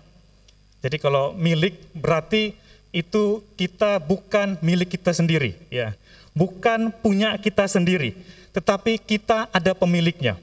Jadi 0.86 0.98
kalau 1.02 1.34
milik 1.34 1.82
berarti 1.98 2.54
itu 2.94 3.42
kita 3.58 3.98
bukan 3.98 4.62
milik 4.62 4.98
kita 4.98 5.14
sendiri, 5.14 5.58
ya. 5.74 5.98
Bukan 6.38 6.94
punya 7.02 7.34
kita 7.42 7.66
sendiri, 7.66 8.14
tetapi 8.54 9.02
kita 9.02 9.50
ada 9.50 9.74
pemiliknya. 9.74 10.38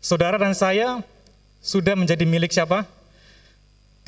Saudara 0.00 0.40
dan 0.40 0.56
saya 0.56 1.04
sudah 1.60 1.92
menjadi 1.92 2.24
milik 2.24 2.48
siapa? 2.48 2.88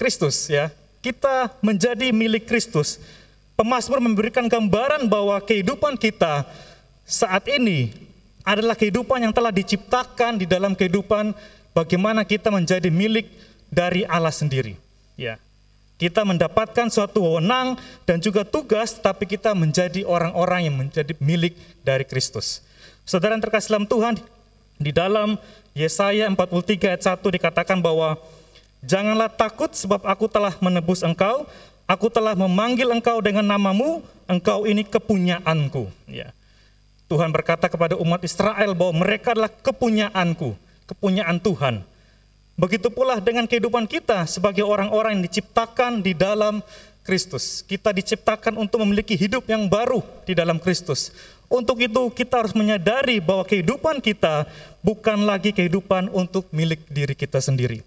Kristus 0.00 0.48
ya. 0.48 0.72
Kita 1.04 1.52
menjadi 1.60 2.08
milik 2.16 2.48
Kristus. 2.48 2.96
Pemasmur 3.52 4.00
memberikan 4.00 4.48
gambaran 4.48 5.04
bahwa 5.04 5.36
kehidupan 5.44 6.00
kita 6.00 6.48
saat 7.04 7.44
ini 7.52 7.92
adalah 8.40 8.72
kehidupan 8.72 9.20
yang 9.20 9.36
telah 9.36 9.52
diciptakan 9.52 10.40
di 10.40 10.48
dalam 10.48 10.72
kehidupan 10.72 11.36
bagaimana 11.76 12.24
kita 12.24 12.48
menjadi 12.48 12.88
milik 12.88 13.28
dari 13.68 14.08
Allah 14.08 14.32
sendiri. 14.32 14.80
Ya. 15.20 15.36
Kita 16.00 16.24
mendapatkan 16.26 16.88
suatu 16.90 17.22
wewenang 17.22 17.78
dan 18.08 18.18
juga 18.18 18.42
tugas, 18.42 18.96
tapi 18.96 19.28
kita 19.28 19.54
menjadi 19.54 20.02
orang-orang 20.02 20.66
yang 20.66 20.76
menjadi 20.88 21.14
milik 21.22 21.54
dari 21.86 22.02
Kristus. 22.02 22.64
Saudara 23.06 23.38
yang 23.38 23.44
terkasih 23.44 23.76
dalam 23.76 23.86
Tuhan, 23.86 24.18
di 24.82 24.90
dalam 24.90 25.38
Yesaya 25.72 26.28
43 26.28 26.92
ayat 26.92 27.02
1 27.16 27.36
dikatakan 27.36 27.80
bahwa 27.80 28.20
Janganlah 28.82 29.30
takut 29.30 29.70
sebab 29.70 30.02
aku 30.02 30.26
telah 30.26 30.58
menebus 30.58 31.06
engkau, 31.06 31.46
Aku 31.86 32.08
telah 32.08 32.32
memanggil 32.32 32.88
engkau 32.88 33.20
dengan 33.20 33.44
namamu, 33.44 34.00
engkau 34.24 34.64
ini 34.64 34.86
kepunyaanku. 34.86 35.90
Ya. 36.08 36.30
Tuhan 37.10 37.28
berkata 37.28 37.68
kepada 37.68 37.98
umat 38.00 38.24
Israel 38.24 38.72
bahwa 38.72 39.04
mereka 39.04 39.36
adalah 39.36 39.52
kepunyaanku, 39.52 40.56
kepunyaan 40.88 41.36
Tuhan. 41.42 41.84
Begitu 42.56 42.88
pula 42.88 43.20
dengan 43.20 43.44
kehidupan 43.44 43.84
kita 43.84 44.24
sebagai 44.24 44.64
orang-orang 44.64 45.20
yang 45.20 45.24
diciptakan 45.28 46.00
di 46.00 46.16
dalam 46.16 46.64
Kristus. 47.04 47.60
Kita 47.66 47.92
diciptakan 47.92 48.56
untuk 48.56 48.80
memiliki 48.86 49.12
hidup 49.18 49.44
yang 49.50 49.68
baru 49.68 50.00
di 50.24 50.32
dalam 50.32 50.56
Kristus. 50.56 51.12
Untuk 51.52 51.84
itu 51.84 52.08
kita 52.08 52.40
harus 52.40 52.56
menyadari 52.56 53.20
bahwa 53.20 53.44
kehidupan 53.44 54.00
kita 54.00 54.48
bukan 54.82 55.24
lagi 55.24 55.54
kehidupan 55.54 56.10
untuk 56.10 56.50
milik 56.50 56.84
diri 56.90 57.14
kita 57.14 57.38
sendiri. 57.38 57.80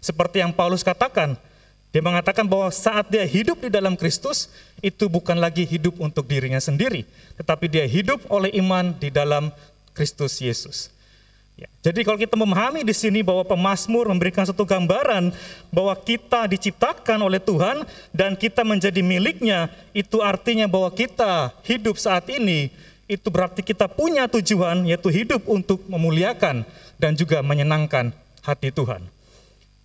Seperti 0.00 0.40
yang 0.40 0.56
Paulus 0.56 0.80
katakan, 0.80 1.36
dia 1.92 2.02
mengatakan 2.02 2.48
bahwa 2.48 2.72
saat 2.72 3.12
dia 3.12 3.22
hidup 3.28 3.60
di 3.60 3.70
dalam 3.70 3.94
Kristus, 3.94 4.48
itu 4.80 5.06
bukan 5.06 5.36
lagi 5.36 5.68
hidup 5.68 6.00
untuk 6.00 6.24
dirinya 6.24 6.58
sendiri, 6.58 7.04
tetapi 7.36 7.68
dia 7.68 7.84
hidup 7.84 8.24
oleh 8.32 8.48
iman 8.58 8.96
di 8.96 9.12
dalam 9.12 9.52
Kristus 9.92 10.40
Yesus. 10.40 10.88
Ya, 11.60 11.68
jadi 11.84 12.00
kalau 12.08 12.16
kita 12.16 12.40
memahami 12.40 12.80
di 12.80 12.96
sini 12.96 13.20
bahwa 13.20 13.44
pemazmur 13.44 14.08
memberikan 14.08 14.48
satu 14.48 14.64
gambaran 14.64 15.28
bahwa 15.68 15.92
kita 15.92 16.48
diciptakan 16.48 17.20
oleh 17.20 17.36
Tuhan 17.36 17.84
dan 18.16 18.32
kita 18.32 18.64
menjadi 18.64 19.04
miliknya, 19.04 19.68
itu 19.92 20.24
artinya 20.24 20.64
bahwa 20.64 20.88
kita 20.88 21.52
hidup 21.68 22.00
saat 22.00 22.24
ini 22.32 22.72
itu 23.10 23.26
berarti 23.26 23.66
kita 23.66 23.90
punya 23.90 24.30
tujuan 24.30 24.86
yaitu 24.86 25.10
hidup 25.10 25.42
untuk 25.50 25.82
memuliakan 25.90 26.62
dan 26.94 27.18
juga 27.18 27.42
menyenangkan 27.42 28.14
hati 28.46 28.70
Tuhan. 28.70 29.02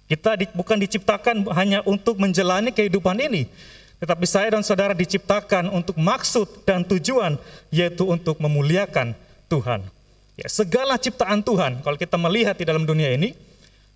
Kita 0.06 0.38
di, 0.38 0.46
bukan 0.54 0.78
diciptakan 0.78 1.50
hanya 1.58 1.82
untuk 1.82 2.22
menjalani 2.22 2.70
kehidupan 2.70 3.18
ini, 3.18 3.50
tetapi 3.98 4.30
saya 4.30 4.54
dan 4.54 4.62
saudara 4.62 4.94
diciptakan 4.94 5.74
untuk 5.74 5.98
maksud 5.98 6.46
dan 6.62 6.86
tujuan, 6.86 7.42
yaitu 7.74 8.06
untuk 8.06 8.38
memuliakan 8.38 9.18
Tuhan. 9.50 9.82
Ya, 10.38 10.46
segala 10.46 11.02
ciptaan 11.02 11.42
Tuhan, 11.42 11.82
kalau 11.82 11.98
kita 11.98 12.22
melihat 12.22 12.54
di 12.54 12.70
dalam 12.70 12.86
dunia 12.86 13.10
ini, 13.18 13.34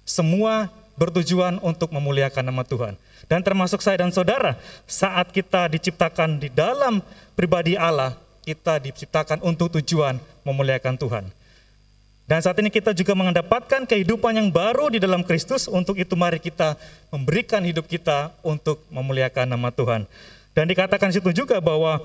semua 0.01 0.73
bertujuan 0.97 1.61
untuk 1.61 1.93
memuliakan 1.93 2.41
nama 2.41 2.65
Tuhan. 2.65 2.97
Dan 3.29 3.45
termasuk 3.45 3.83
saya 3.85 4.01
dan 4.01 4.09
saudara, 4.09 4.57
saat 4.89 5.29
kita 5.29 5.69
diciptakan 5.69 6.41
di 6.41 6.49
dalam 6.49 7.05
pribadi 7.37 7.77
Allah, 7.77 8.17
kita 8.43 8.79
diciptakan 8.79 9.43
untuk 9.43 9.73
tujuan 9.79 10.17
memuliakan 10.47 10.95
Tuhan. 10.95 11.25
Dan 12.29 12.45
saat 12.45 12.61
ini 12.61 12.69
kita 12.69 12.93
juga 12.93 13.17
mendapatkan 13.17 13.89
kehidupan 13.89 14.37
yang 14.37 14.53
baru 14.53 14.93
di 14.93 15.01
dalam 15.01 15.25
Kristus. 15.25 15.65
Untuk 15.65 15.97
itu 15.97 16.13
mari 16.13 16.37
kita 16.37 16.77
memberikan 17.09 17.65
hidup 17.65 17.89
kita 17.89 18.29
untuk 18.45 18.85
memuliakan 18.93 19.49
nama 19.49 19.73
Tuhan. 19.73 20.05
Dan 20.53 20.69
dikatakan 20.69 21.09
situ 21.09 21.33
juga 21.33 21.57
bahwa 21.57 21.97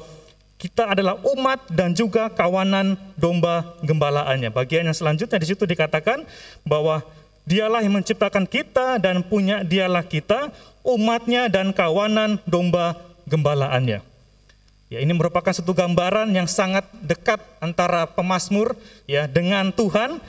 kita 0.56 0.96
adalah 0.96 1.20
umat 1.28 1.68
dan 1.68 1.92
juga 1.92 2.32
kawanan 2.32 2.96
domba 3.20 3.76
gembalaannya. 3.84 4.48
Bagian 4.48 4.88
yang 4.88 4.96
selanjutnya 4.96 5.36
di 5.36 5.48
situ 5.52 5.68
dikatakan 5.68 6.24
bahwa 6.64 7.04
dialah 7.44 7.84
yang 7.84 7.92
menciptakan 7.92 8.48
kita 8.48 8.96
dan 8.96 9.20
punya 9.20 9.60
dialah 9.60 10.08
kita, 10.08 10.48
umatnya 10.80 11.52
dan 11.52 11.76
kawanan 11.76 12.40
domba 12.48 12.96
gembalaannya. 13.28 14.13
Ya, 14.94 15.02
ini 15.02 15.10
merupakan 15.10 15.50
satu 15.50 15.74
gambaran 15.74 16.30
yang 16.30 16.46
sangat 16.46 16.86
dekat 17.02 17.42
antara 17.58 18.06
pemazmur 18.06 18.78
ya 19.10 19.26
dengan 19.26 19.74
Tuhan 19.74 20.22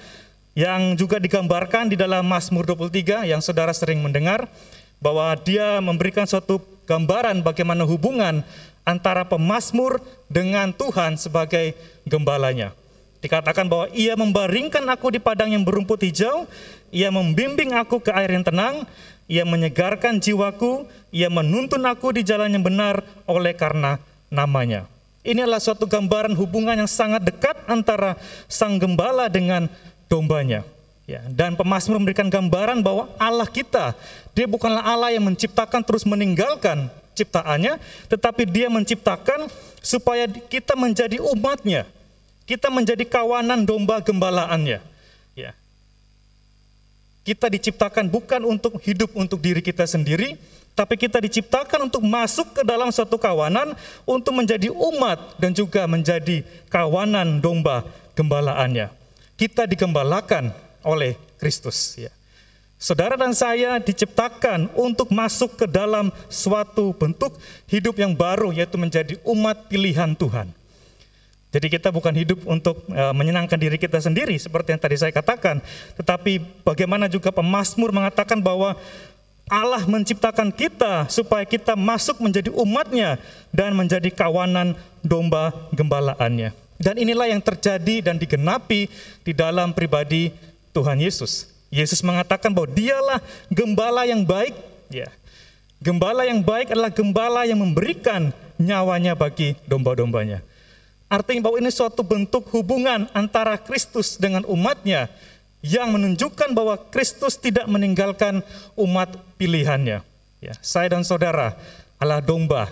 yang 0.57 0.97
juga 0.97 1.21
digambarkan 1.21 1.93
di 1.93 1.93
dalam 1.93 2.25
Mazmur 2.25 2.65
23 2.65 3.29
yang 3.29 3.45
saudara 3.45 3.69
sering 3.77 4.01
mendengar 4.01 4.49
bahwa 4.97 5.37
dia 5.37 5.77
memberikan 5.85 6.25
suatu 6.25 6.57
gambaran 6.89 7.45
bagaimana 7.45 7.85
hubungan 7.85 8.41
antara 8.89 9.21
pemazmur 9.29 10.01
dengan 10.33 10.73
Tuhan 10.73 11.21
sebagai 11.21 11.77
gembalanya. 12.09 12.73
Dikatakan 13.21 13.69
bahwa 13.69 13.85
ia 13.93 14.17
membaringkan 14.17 14.81
aku 14.89 15.13
di 15.13 15.21
padang 15.21 15.53
yang 15.53 15.61
berumput 15.61 16.01
hijau, 16.01 16.49
ia 16.89 17.13
membimbing 17.13 17.69
aku 17.77 18.01
ke 18.01 18.09
air 18.17 18.33
yang 18.33 18.41
tenang, 18.41 18.89
ia 19.29 19.45
menyegarkan 19.45 20.17
jiwaku, 20.17 20.89
ia 21.13 21.29
menuntun 21.29 21.85
aku 21.85 22.17
di 22.17 22.25
jalan 22.25 22.49
yang 22.49 22.65
benar 22.65 23.05
oleh 23.29 23.53
karena 23.53 24.01
namanya. 24.35 24.91
Ini 25.25 25.41
adalah 25.41 25.63
suatu 25.63 25.89
gambaran 25.89 26.37
hubungan 26.37 26.77
yang 26.77 26.91
sangat 26.91 27.23
dekat 27.25 27.57
antara 27.65 28.13
sang 28.45 28.77
gembala 28.77 29.25
dengan 29.31 29.65
dombanya. 30.05 30.61
Ya, 31.05 31.21
dan 31.29 31.53
pemazmur 31.53 32.01
memberikan 32.01 32.29
gambaran 32.33 32.81
bahwa 32.81 33.09
Allah 33.21 33.45
kita, 33.45 33.93
dia 34.33 34.49
bukanlah 34.49 34.81
Allah 34.81 35.13
yang 35.13 35.21
menciptakan 35.21 35.85
terus 35.85 36.01
meninggalkan 36.01 36.89
ciptaannya, 37.13 37.77
tetapi 38.09 38.49
dia 38.49 38.73
menciptakan 38.73 39.45
supaya 39.85 40.25
kita 40.25 40.73
menjadi 40.73 41.21
umatnya, 41.21 41.85
kita 42.49 42.73
menjadi 42.73 43.05
kawanan 43.05 43.69
domba 43.69 44.01
gembalaannya. 44.01 44.81
Ya. 45.37 45.53
Kita 47.21 47.53
diciptakan 47.53 48.09
bukan 48.09 48.41
untuk 48.45 48.81
hidup 48.81 49.13
untuk 49.13 49.37
diri 49.41 49.61
kita 49.61 49.85
sendiri, 49.85 50.41
tapi 50.75 50.99
kita 50.99 51.23
diciptakan 51.23 51.87
untuk 51.87 52.03
masuk 52.03 52.51
ke 52.51 52.61
dalam 52.67 52.91
suatu 52.91 53.15
kawanan 53.15 53.73
untuk 54.03 54.35
menjadi 54.35 54.67
umat 54.69 55.39
dan 55.39 55.55
juga 55.55 55.87
menjadi 55.87 56.43
kawanan 56.67 57.39
domba 57.39 57.87
gembalaannya. 58.11 58.91
Kita 59.39 59.63
digembalakan 59.63 60.51
oleh 60.83 61.15
Kristus 61.39 61.95
ya. 61.95 62.11
Saudara 62.75 63.15
dan 63.15 63.31
saya 63.31 63.79
diciptakan 63.79 64.67
untuk 64.75 65.15
masuk 65.15 65.55
ke 65.55 65.65
dalam 65.65 66.11
suatu 66.27 66.91
bentuk 66.91 67.39
hidup 67.71 67.95
yang 67.95 68.11
baru 68.11 68.51
yaitu 68.51 68.75
menjadi 68.75 69.15
umat 69.23 69.71
pilihan 69.71 70.11
Tuhan. 70.11 70.51
Jadi 71.55 71.71
kita 71.71 71.87
bukan 71.87 72.11
hidup 72.11 72.43
untuk 72.43 72.83
uh, 72.91 73.15
menyenangkan 73.15 73.55
diri 73.55 73.79
kita 73.79 73.95
sendiri 74.03 74.35
seperti 74.35 74.75
yang 74.75 74.81
tadi 74.83 74.99
saya 74.99 75.15
katakan, 75.15 75.63
tetapi 75.95 76.43
bagaimana 76.67 77.07
juga 77.07 77.31
pemazmur 77.31 77.95
mengatakan 77.95 78.43
bahwa 78.43 78.75
Allah 79.45 79.85
menciptakan 79.85 80.49
kita 80.49 81.05
supaya 81.05 81.45
kita 81.45 81.77
masuk 81.77 82.17
menjadi 82.17 82.49
umatnya 82.49 83.21
dan 83.53 83.77
menjadi 83.77 84.09
kawanan 84.09 84.73
domba 85.05 85.53
gembalaannya. 85.69 86.49
Dan 86.81 86.97
inilah 86.97 87.29
yang 87.29 87.39
terjadi 87.39 88.09
dan 88.11 88.17
digenapi 88.17 88.89
di 89.21 89.31
dalam 89.31 89.71
pribadi 89.71 90.33
Tuhan 90.73 90.97
Yesus. 90.97 91.47
Yesus 91.69 92.01
mengatakan 92.01 92.51
bahwa 92.51 92.73
dialah 92.73 93.19
gembala 93.53 94.03
yang 94.09 94.25
baik. 94.25 94.57
Ya. 94.89 95.07
Gembala 95.77 96.25
yang 96.25 96.41
baik 96.41 96.73
adalah 96.73 96.89
gembala 96.89 97.45
yang 97.45 97.61
memberikan 97.61 98.33
nyawanya 98.57 99.13
bagi 99.13 99.53
domba-dombanya. 99.69 100.41
Artinya 101.05 101.47
bahwa 101.47 101.61
ini 101.61 101.69
suatu 101.69 102.01
bentuk 102.01 102.49
hubungan 102.49 103.05
antara 103.13 103.61
Kristus 103.61 104.17
dengan 104.17 104.41
umatnya 104.49 105.05
yang 105.65 105.89
menunjukkan 105.89 106.53
bahwa 106.53 106.77
Kristus 106.93 107.41
tidak 107.41 107.65
meninggalkan 107.65 108.45
umat 108.77 109.17
pilihannya. 109.41 110.05
Ya, 110.37 110.53
saya 110.61 110.93
dan 110.93 111.01
saudara 111.01 111.57
adalah 111.97 112.21
domba 112.21 112.69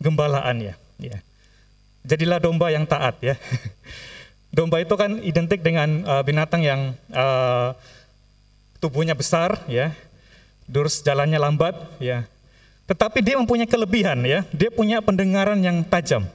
gembalaannya. 0.00 0.72
Ya. 0.96 1.20
Jadilah 2.08 2.40
domba 2.40 2.72
yang 2.72 2.88
taat 2.88 3.20
ya. 3.20 3.36
Domba 4.52 4.84
itu 4.84 4.92
kan 5.00 5.16
identik 5.24 5.64
dengan 5.64 6.04
uh, 6.04 6.20
binatang 6.20 6.60
yang 6.60 6.92
uh, 7.08 7.72
tubuhnya 8.84 9.16
besar 9.16 9.64
ya, 9.64 9.96
terus 10.68 11.00
jalannya 11.00 11.40
lambat 11.40 11.72
ya. 11.96 12.28
Tetapi 12.84 13.24
dia 13.24 13.40
mempunyai 13.40 13.64
kelebihan 13.64 14.20
ya, 14.28 14.44
dia 14.52 14.68
punya 14.68 15.00
pendengaran 15.00 15.56
yang 15.64 15.80
tajam. 15.80 16.28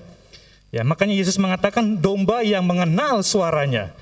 Ya, 0.73 0.81
makanya 0.81 1.13
Yesus 1.13 1.37
mengatakan 1.37 2.01
domba 2.01 2.41
yang 2.41 2.65
mengenal 2.65 3.21
suaranya. 3.21 3.93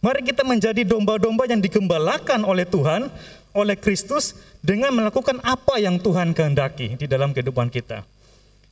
Mari 0.00 0.24
kita 0.24 0.48
menjadi 0.48 0.80
domba-domba 0.80 1.44
yang 1.44 1.60
digembalakan 1.60 2.48
oleh 2.48 2.64
Tuhan, 2.64 3.12
oleh 3.52 3.76
Kristus 3.76 4.32
dengan 4.64 4.96
melakukan 4.96 5.36
apa 5.44 5.76
yang 5.76 6.00
Tuhan 6.00 6.32
kehendaki 6.32 6.96
di 6.96 7.04
dalam 7.04 7.36
kehidupan 7.36 7.68
kita. 7.68 8.00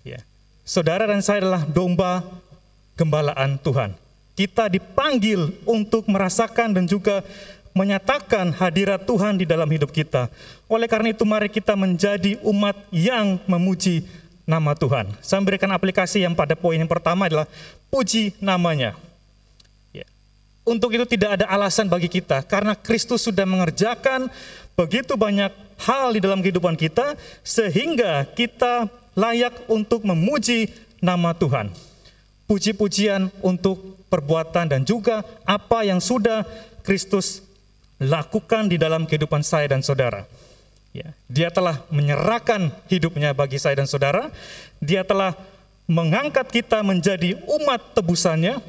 Ya. 0.08 0.24
Saudara 0.64 1.04
dan 1.04 1.20
saya 1.20 1.44
adalah 1.44 1.68
domba 1.68 2.24
gembalaan 2.96 3.60
Tuhan. 3.60 3.92
Kita 4.32 4.72
dipanggil 4.72 5.52
untuk 5.68 6.08
merasakan 6.08 6.72
dan 6.72 6.84
juga 6.88 7.20
menyatakan 7.76 8.54
hadirat 8.56 9.04
Tuhan 9.04 9.36
di 9.36 9.44
dalam 9.44 9.68
hidup 9.68 9.92
kita. 9.92 10.32
Oleh 10.64 10.88
karena 10.88 11.12
itu 11.12 11.28
mari 11.28 11.52
kita 11.52 11.76
menjadi 11.76 12.40
umat 12.40 12.74
yang 12.88 13.36
memuji 13.44 14.06
nama 14.48 14.72
Tuhan. 14.72 15.12
Saya 15.20 15.44
memberikan 15.44 15.68
aplikasi 15.76 16.24
yang 16.24 16.32
pada 16.32 16.56
poin 16.56 16.80
yang 16.80 16.88
pertama 16.88 17.28
adalah 17.28 17.44
puji 17.92 18.32
namanya. 18.40 18.96
Untuk 20.68 20.92
itu 20.92 21.08
tidak 21.08 21.40
ada 21.40 21.46
alasan 21.48 21.88
bagi 21.88 22.12
kita 22.12 22.44
karena 22.44 22.76
Kristus 22.76 23.24
sudah 23.24 23.48
mengerjakan 23.48 24.28
begitu 24.76 25.16
banyak 25.16 25.48
hal 25.80 26.12
di 26.12 26.20
dalam 26.20 26.44
kehidupan 26.44 26.76
kita 26.76 27.16
sehingga 27.40 28.28
kita 28.36 28.92
layak 29.16 29.64
untuk 29.72 30.04
memuji 30.04 30.68
nama 31.00 31.32
Tuhan. 31.32 31.72
Puji-pujian 32.44 33.32
untuk 33.40 33.96
perbuatan 34.12 34.68
dan 34.68 34.84
juga 34.84 35.24
apa 35.48 35.88
yang 35.88 36.04
sudah 36.04 36.44
Kristus 36.84 37.44
lakukan 38.00 38.68
di 38.68 38.76
dalam 38.76 39.04
kehidupan 39.08 39.40
saya 39.40 39.72
dan 39.72 39.80
saudara. 39.80 40.24
Ya, 40.96 41.12
dia 41.28 41.52
telah 41.52 41.84
menyerahkan 41.92 42.72
hidupnya 42.88 43.36
bagi 43.36 43.60
saya 43.60 43.76
dan 43.76 43.84
saudara. 43.84 44.32
Dia 44.80 45.04
telah 45.04 45.36
mengangkat 45.84 46.48
kita 46.48 46.80
menjadi 46.80 47.36
umat 47.44 47.92
tebusannya, 47.92 48.60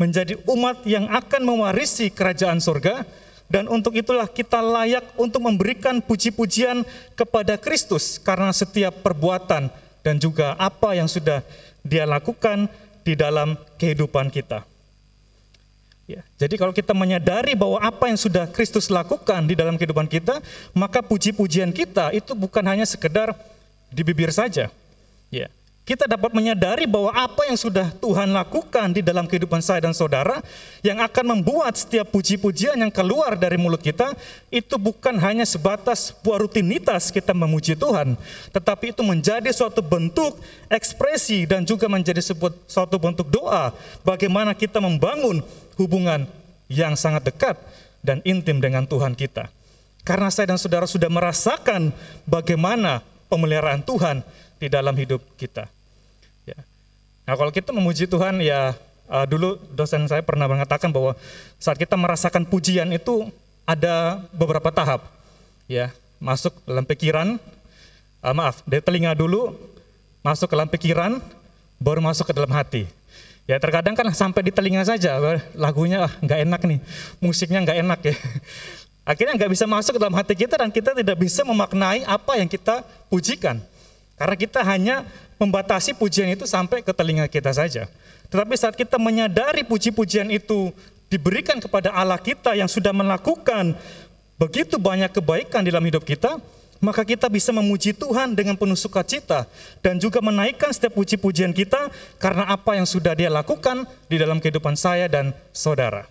menjadi 0.00 0.40
umat 0.48 0.80
yang 0.88 1.04
akan 1.12 1.44
mewarisi 1.44 2.08
kerajaan 2.08 2.56
surga. 2.56 3.04
Dan 3.50 3.66
untuk 3.66 3.98
itulah 3.98 4.30
kita 4.30 4.62
layak 4.62 5.02
untuk 5.18 5.42
memberikan 5.42 5.98
puji-pujian 5.98 6.86
kepada 7.18 7.58
Kristus 7.58 8.16
karena 8.16 8.54
setiap 8.54 9.02
perbuatan 9.02 9.68
dan 10.06 10.14
juga 10.22 10.54
apa 10.54 10.94
yang 10.94 11.10
sudah 11.10 11.42
dia 11.82 12.06
lakukan 12.06 12.70
di 13.02 13.18
dalam 13.18 13.58
kehidupan 13.74 14.30
kita. 14.30 14.62
Ya, 16.06 16.22
jadi 16.38 16.58
kalau 16.58 16.74
kita 16.74 16.94
menyadari 16.94 17.58
bahwa 17.58 17.82
apa 17.82 18.10
yang 18.10 18.18
sudah 18.18 18.46
Kristus 18.50 18.86
lakukan 18.86 19.46
di 19.46 19.58
dalam 19.58 19.74
kehidupan 19.78 20.06
kita, 20.06 20.38
maka 20.74 21.02
puji-pujian 21.02 21.70
kita 21.74 22.14
itu 22.14 22.34
bukan 22.34 22.62
hanya 22.66 22.86
sekedar 22.86 23.34
di 23.90 24.02
bibir 24.02 24.30
saja. 24.30 24.70
Ya, 25.30 25.46
kita 25.88 26.06
dapat 26.06 26.30
menyadari 26.36 26.86
bahwa 26.86 27.10
apa 27.10 27.48
yang 27.48 27.58
sudah 27.58 27.90
Tuhan 27.98 28.30
lakukan 28.30 28.94
di 28.94 29.02
dalam 29.02 29.26
kehidupan 29.26 29.58
saya 29.58 29.82
dan 29.82 29.96
saudara 29.96 30.38
yang 30.86 31.00
akan 31.02 31.36
membuat 31.40 31.74
setiap 31.74 32.12
puji-pujian 32.14 32.78
yang 32.78 32.92
keluar 32.92 33.34
dari 33.34 33.58
mulut 33.58 33.82
kita 33.82 34.14
itu 34.52 34.76
bukan 34.78 35.16
hanya 35.18 35.42
sebatas 35.42 36.14
sebuah 36.14 36.46
rutinitas 36.46 37.10
kita 37.10 37.34
memuji 37.34 37.74
Tuhan, 37.74 38.14
tetapi 38.54 38.94
itu 38.94 39.02
menjadi 39.02 39.50
suatu 39.50 39.82
bentuk 39.82 40.38
ekspresi 40.70 41.48
dan 41.48 41.66
juga 41.66 41.90
menjadi 41.90 42.22
sebuah 42.22 42.54
suatu 42.70 43.00
bentuk 43.00 43.26
doa 43.32 43.74
bagaimana 44.06 44.54
kita 44.54 44.78
membangun 44.78 45.42
hubungan 45.74 46.28
yang 46.70 46.94
sangat 46.94 47.34
dekat 47.34 47.58
dan 48.04 48.22
intim 48.22 48.62
dengan 48.62 48.86
Tuhan 48.86 49.18
kita. 49.18 49.50
Karena 50.06 50.32
saya 50.32 50.54
dan 50.54 50.60
saudara 50.60 50.88
sudah 50.88 51.10
merasakan 51.12 51.92
bagaimana 52.24 53.04
pemeliharaan 53.28 53.84
Tuhan 53.84 54.24
di 54.60 54.68
dalam 54.68 54.92
hidup 54.94 55.24
kita. 55.40 55.66
Nah 57.30 57.38
kalau 57.38 57.54
kita 57.54 57.70
memuji 57.70 58.10
Tuhan 58.10 58.42
ya 58.42 58.74
uh, 59.06 59.22
dulu 59.22 59.54
dosen 59.70 60.02
saya 60.10 60.18
pernah 60.18 60.50
mengatakan 60.50 60.90
bahwa 60.90 61.14
saat 61.62 61.78
kita 61.78 61.94
merasakan 61.94 62.42
pujian 62.42 62.90
itu 62.90 63.30
ada 63.62 64.18
beberapa 64.34 64.74
tahap. 64.74 65.06
Ya 65.70 65.94
masuk 66.18 66.50
dalam 66.66 66.82
pikiran 66.82 67.38
uh, 68.26 68.34
maaf 68.34 68.66
dari 68.66 68.82
telinga 68.82 69.14
dulu 69.14 69.54
masuk 70.26 70.50
ke 70.50 70.54
dalam 70.58 70.66
pikiran 70.66 71.22
baru 71.78 72.02
masuk 72.02 72.26
ke 72.26 72.34
dalam 72.34 72.50
hati. 72.50 72.90
Ya 73.46 73.62
terkadang 73.62 73.94
kan 73.94 74.10
sampai 74.10 74.50
di 74.50 74.50
telinga 74.50 74.82
saja 74.82 75.14
lagunya 75.54 76.10
ah, 76.10 76.12
nggak 76.18 76.40
enak 76.50 76.60
nih 76.66 76.78
musiknya 77.22 77.62
nggak 77.62 77.78
enak 77.78 78.00
ya. 78.10 78.14
Akhirnya 79.14 79.38
nggak 79.38 79.54
bisa 79.54 79.70
masuk 79.70 79.94
ke 79.94 80.00
dalam 80.02 80.18
hati 80.18 80.34
kita 80.34 80.58
dan 80.58 80.74
kita 80.74 80.98
tidak 80.98 81.14
bisa 81.14 81.46
memaknai 81.46 82.02
apa 82.10 82.42
yang 82.42 82.50
kita 82.50 82.82
pujikan 83.06 83.62
karena 84.20 84.36
kita 84.36 84.60
hanya 84.60 85.08
membatasi 85.40 85.96
pujian 85.96 86.28
itu 86.28 86.44
sampai 86.44 86.84
ke 86.84 86.92
telinga 86.92 87.24
kita 87.24 87.48
saja. 87.56 87.88
Tetapi 88.28 88.52
saat 88.52 88.76
kita 88.76 89.00
menyadari 89.00 89.64
puji-pujian 89.64 90.28
itu 90.28 90.76
diberikan 91.08 91.56
kepada 91.56 91.88
Allah 91.88 92.20
kita 92.20 92.52
yang 92.52 92.68
sudah 92.68 92.92
melakukan 92.92 93.72
begitu 94.36 94.76
banyak 94.76 95.08
kebaikan 95.08 95.64
dalam 95.64 95.80
hidup 95.88 96.04
kita, 96.04 96.36
maka 96.84 97.00
kita 97.00 97.32
bisa 97.32 97.48
memuji 97.48 97.96
Tuhan 97.96 98.36
dengan 98.36 98.60
penuh 98.60 98.76
sukacita 98.76 99.48
dan 99.80 99.96
juga 99.96 100.20
menaikkan 100.20 100.68
setiap 100.68 101.00
puji-pujian 101.00 101.56
kita 101.56 101.88
karena 102.20 102.44
apa 102.44 102.76
yang 102.76 102.84
sudah 102.84 103.16
Dia 103.16 103.32
lakukan 103.32 103.88
di 104.04 104.20
dalam 104.20 104.36
kehidupan 104.36 104.76
saya 104.76 105.08
dan 105.08 105.32
saudara. 105.56 106.04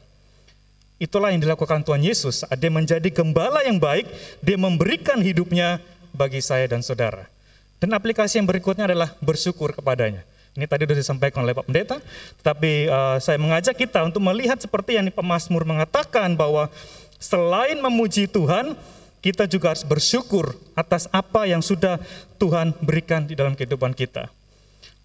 Itulah 0.98 1.30
yang 1.30 1.45
dilakukan 1.45 1.86
Tuhan 1.86 2.02
Yesus. 2.02 2.41
Dia 2.58 2.74
menjadi 2.74 3.08
gembala 3.13 3.62
yang 3.62 3.78
baik, 3.78 4.10
Dia 4.41 4.58
memberikan 4.58 5.22
hidupnya 5.22 5.78
bagi 6.10 6.41
saya 6.41 6.65
dan 6.65 6.82
saudara. 6.82 7.30
Dan 7.80 7.96
aplikasi 7.96 8.44
yang 8.44 8.48
berikutnya 8.48 8.92
adalah 8.92 9.15
bersyukur 9.24 9.72
kepadanya. 9.72 10.28
Ini 10.60 10.68
tadi 10.68 10.84
sudah 10.84 10.98
disampaikan 11.00 11.48
oleh 11.48 11.56
Pak 11.56 11.65
Pendeta, 11.72 11.98
tetapi 12.44 12.92
uh, 12.92 13.18
saya 13.24 13.39
mengajak 13.39 13.80
kita 13.80 14.04
untuk 14.04 14.20
melihat 14.20 14.60
seperti 14.60 15.00
yang 15.00 15.08
Pemasmur 15.08 15.63
mengatakan 15.63 16.36
bahwa 16.36 16.68
selain 17.15 17.80
memuji 17.80 18.28
Tuhan, 18.28 18.76
kita 19.24 19.48
juga 19.48 19.72
harus 19.72 19.88
bersyukur 19.88 20.60
atas 20.76 21.08
apa 21.15 21.48
yang 21.48 21.63
sudah 21.63 22.00
Tuhan 22.36 22.76
berikan 22.84 23.24
di 23.24 23.39
dalam 23.39 23.56
kehidupan 23.56 23.96
kita. 23.96 24.28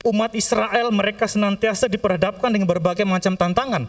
Umat 0.03 0.35
Israel 0.35 0.91
mereka 0.91 1.31
senantiasa 1.31 1.87
diperhadapkan 1.87 2.51
dengan 2.51 2.68
berbagai 2.68 3.07
macam 3.07 3.39
tantangan 3.39 3.87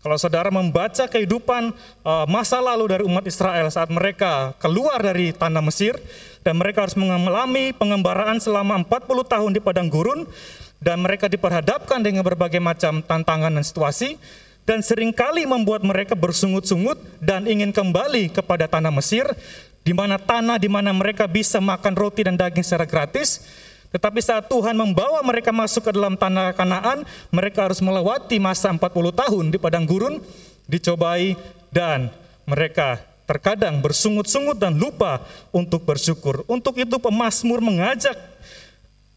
kalau 0.00 0.16
saudara 0.16 0.48
membaca 0.48 1.04
kehidupan 1.04 1.76
uh, 2.04 2.24
masa 2.24 2.56
lalu 2.56 2.88
dari 2.88 3.02
umat 3.04 3.24
Israel 3.28 3.68
saat 3.68 3.92
mereka 3.92 4.56
keluar 4.56 4.96
dari 4.96 5.36
tanah 5.36 5.60
Mesir 5.60 5.96
dan 6.40 6.56
mereka 6.56 6.88
harus 6.88 6.96
mengalami 6.96 7.76
pengembaraan 7.76 8.40
selama 8.40 8.80
40 8.80 9.28
tahun 9.28 9.50
di 9.52 9.60
padang 9.60 9.92
gurun 9.92 10.24
dan 10.80 11.04
mereka 11.04 11.28
diperhadapkan 11.28 12.00
dengan 12.00 12.24
berbagai 12.24 12.64
macam 12.64 13.04
tantangan 13.04 13.52
dan 13.52 13.60
situasi 13.60 14.16
dan 14.64 14.80
sering 14.80 15.12
kali 15.12 15.44
membuat 15.44 15.84
mereka 15.84 16.16
bersungut-sungut 16.16 16.96
dan 17.20 17.44
ingin 17.44 17.68
kembali 17.68 18.32
kepada 18.32 18.64
tanah 18.64 18.92
Mesir 18.92 19.28
di 19.84 19.92
mana 19.92 20.16
tanah 20.16 20.56
di 20.56 20.68
mana 20.68 20.96
mereka 20.96 21.28
bisa 21.28 21.60
makan 21.60 21.92
roti 21.92 22.24
dan 22.24 22.40
daging 22.40 22.64
secara 22.64 22.88
gratis 22.88 23.44
tetapi 23.90 24.22
saat 24.22 24.46
Tuhan 24.46 24.78
membawa 24.78 25.18
mereka 25.26 25.50
masuk 25.50 25.90
ke 25.90 25.90
dalam 25.90 26.14
tanah 26.14 26.54
Kanaan, 26.54 27.02
mereka 27.34 27.66
harus 27.66 27.82
melewati 27.82 28.38
masa 28.38 28.70
40 28.70 28.78
tahun 29.10 29.44
di 29.50 29.58
padang 29.58 29.82
gurun, 29.82 30.22
dicobai 30.70 31.34
dan 31.74 32.06
mereka 32.46 33.02
terkadang 33.26 33.82
bersungut-sungut 33.82 34.58
dan 34.58 34.78
lupa 34.78 35.22
untuk 35.50 35.82
bersyukur. 35.82 36.46
Untuk 36.46 36.78
itu 36.78 36.98
pemazmur 37.02 37.58
mengajak 37.58 38.14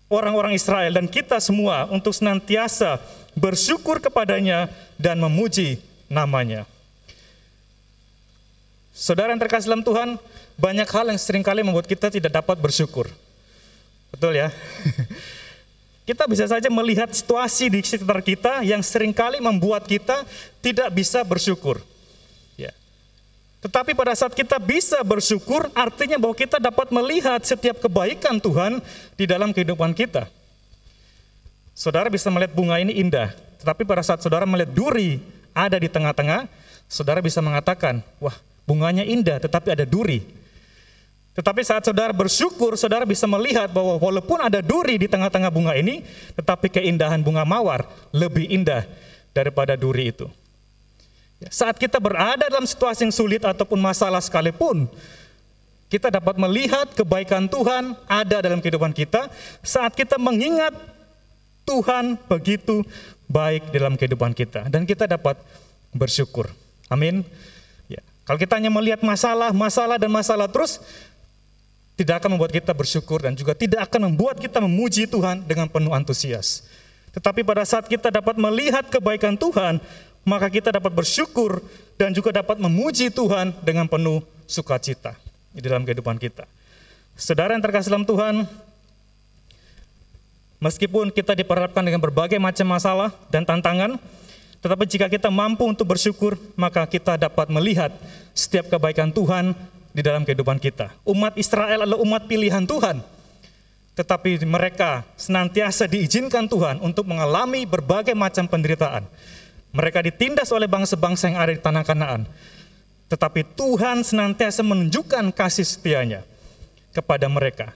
orang-orang 0.10 0.58
Israel 0.58 0.94
dan 0.94 1.06
kita 1.10 1.38
semua 1.38 1.90
untuk 1.90 2.14
senantiasa 2.14 2.98
bersyukur 3.38 4.02
kepadanya 4.02 4.70
dan 4.98 5.22
memuji 5.22 5.82
namanya. 6.10 6.66
Saudara 8.94 9.34
yang 9.34 9.42
terkasih 9.42 9.74
dalam 9.74 9.82
Tuhan, 9.82 10.22
banyak 10.58 10.86
hal 10.86 11.10
yang 11.10 11.18
sering 11.18 11.42
kali 11.42 11.66
membuat 11.66 11.90
kita 11.90 12.14
tidak 12.14 12.30
dapat 12.30 12.58
bersyukur. 12.62 13.10
Betul 14.14 14.38
ya? 14.38 14.54
Kita 16.08 16.28
bisa 16.28 16.46
saja 16.46 16.68
melihat 16.68 17.08
situasi 17.10 17.72
di 17.72 17.80
sekitar 17.80 18.20
kita 18.20 18.60
yang 18.60 18.84
sering 18.84 19.16
kali 19.16 19.40
membuat 19.40 19.88
kita 19.88 20.28
tidak 20.60 20.92
bisa 20.92 21.24
bersyukur. 21.24 21.80
Ya. 22.60 22.76
Tetapi 23.64 23.96
pada 23.96 24.12
saat 24.12 24.36
kita 24.36 24.60
bisa 24.60 25.00
bersyukur, 25.00 25.72
artinya 25.72 26.20
bahwa 26.20 26.36
kita 26.36 26.60
dapat 26.60 26.92
melihat 26.92 27.40
setiap 27.48 27.80
kebaikan 27.80 28.36
Tuhan 28.36 28.84
di 29.16 29.24
dalam 29.24 29.56
kehidupan 29.56 29.96
kita. 29.96 30.28
Saudara 31.72 32.12
bisa 32.12 32.28
melihat 32.28 32.52
bunga 32.52 32.84
ini 32.84 33.00
indah, 33.00 33.32
tetapi 33.64 33.88
pada 33.88 34.04
saat 34.04 34.20
saudara 34.20 34.44
melihat 34.44 34.76
duri 34.76 35.24
ada 35.56 35.80
di 35.80 35.88
tengah-tengah, 35.88 36.52
saudara 36.92 37.24
bisa 37.24 37.40
mengatakan, 37.40 38.04
wah 38.20 38.36
bunganya 38.68 39.08
indah 39.08 39.40
tetapi 39.40 39.72
ada 39.72 39.88
duri. 39.88 40.43
Tetapi 41.34 41.66
saat 41.66 41.82
saudara 41.82 42.14
bersyukur, 42.14 42.78
saudara 42.78 43.10
bisa 43.10 43.26
melihat 43.26 43.66
bahwa 43.74 43.98
walaupun 43.98 44.38
ada 44.38 44.62
duri 44.62 45.02
di 45.02 45.10
tengah-tengah 45.10 45.50
bunga 45.50 45.74
ini, 45.74 46.06
tetapi 46.38 46.70
keindahan 46.70 47.26
bunga 47.26 47.42
mawar 47.42 47.90
lebih 48.14 48.46
indah 48.54 48.86
daripada 49.34 49.74
duri 49.74 50.14
itu. 50.14 50.30
Ya, 51.42 51.50
saat 51.50 51.82
kita 51.82 51.98
berada 51.98 52.46
dalam 52.46 52.70
situasi 52.70 53.10
yang 53.10 53.14
sulit 53.14 53.42
ataupun 53.42 53.82
masalah 53.82 54.22
sekalipun, 54.22 54.86
kita 55.90 56.14
dapat 56.14 56.38
melihat 56.38 56.94
kebaikan 56.94 57.50
Tuhan 57.50 57.98
ada 58.06 58.38
dalam 58.42 58.62
kehidupan 58.62 58.94
kita 58.94 59.30
saat 59.62 59.94
kita 59.94 60.18
mengingat 60.18 60.74
Tuhan 61.70 62.18
begitu 62.30 62.82
baik 63.30 63.70
dalam 63.74 63.94
kehidupan 63.98 64.34
kita 64.34 64.70
dan 64.70 64.86
kita 64.86 65.10
dapat 65.10 65.38
bersyukur. 65.94 66.50
Amin. 66.90 67.22
Ya. 67.90 68.02
Kalau 68.26 68.42
kita 68.42 68.58
hanya 68.58 68.74
melihat 68.74 69.06
masalah, 69.06 69.54
masalah 69.54 70.02
dan 70.02 70.10
masalah 70.10 70.50
terus, 70.50 70.82
tidak 71.94 72.24
akan 72.24 72.38
membuat 72.38 72.52
kita 72.54 72.74
bersyukur 72.74 73.22
dan 73.22 73.38
juga 73.38 73.54
tidak 73.54 73.86
akan 73.90 74.14
membuat 74.14 74.42
kita 74.42 74.58
memuji 74.58 75.06
Tuhan 75.06 75.46
dengan 75.46 75.70
penuh 75.70 75.94
antusias. 75.94 76.66
Tetapi 77.14 77.46
pada 77.46 77.62
saat 77.62 77.86
kita 77.86 78.10
dapat 78.10 78.34
melihat 78.42 78.90
kebaikan 78.90 79.38
Tuhan, 79.38 79.78
maka 80.26 80.50
kita 80.50 80.74
dapat 80.74 80.90
bersyukur 80.90 81.62
dan 81.94 82.10
juga 82.10 82.34
dapat 82.34 82.58
memuji 82.58 83.14
Tuhan 83.14 83.54
dengan 83.62 83.86
penuh 83.86 84.26
sukacita 84.50 85.14
di 85.54 85.62
dalam 85.62 85.86
kehidupan 85.86 86.18
kita. 86.18 86.50
Saudara 87.14 87.54
yang 87.54 87.62
terkasih 87.62 87.94
dalam 87.94 88.10
Tuhan, 88.10 88.50
meskipun 90.58 91.14
kita 91.14 91.38
diperhadapkan 91.38 91.86
dengan 91.86 92.02
berbagai 92.02 92.42
macam 92.42 92.74
masalah 92.74 93.14
dan 93.30 93.46
tantangan, 93.46 94.02
tetapi 94.66 94.90
jika 94.90 95.06
kita 95.12 95.30
mampu 95.30 95.70
untuk 95.70 95.94
bersyukur, 95.94 96.40
maka 96.58 96.88
kita 96.90 97.20
dapat 97.22 97.54
melihat 97.54 97.94
setiap 98.34 98.74
kebaikan 98.74 99.14
Tuhan 99.14 99.54
di 99.94 100.02
dalam 100.02 100.26
kehidupan 100.26 100.58
kita. 100.58 100.92
Umat 101.06 101.38
Israel 101.38 101.86
adalah 101.86 102.02
umat 102.02 102.26
pilihan 102.26 102.66
Tuhan. 102.66 103.00
Tetapi 103.94 104.42
mereka 104.50 105.06
senantiasa 105.14 105.86
diizinkan 105.86 106.50
Tuhan 106.50 106.82
untuk 106.82 107.06
mengalami 107.06 107.70
berbagai 107.70 108.18
macam 108.18 108.50
penderitaan. 108.50 109.06
Mereka 109.70 110.02
ditindas 110.02 110.50
oleh 110.50 110.66
bangsa-bangsa 110.66 111.30
yang 111.30 111.38
ada 111.38 111.54
di 111.54 111.62
tanah 111.62 111.86
Kanaan. 111.86 112.26
Tetapi 113.06 113.54
Tuhan 113.54 114.02
senantiasa 114.02 114.66
menunjukkan 114.66 115.30
kasih 115.32 115.66
setianya. 115.66 116.22
kepada 116.94 117.26
mereka. 117.26 117.74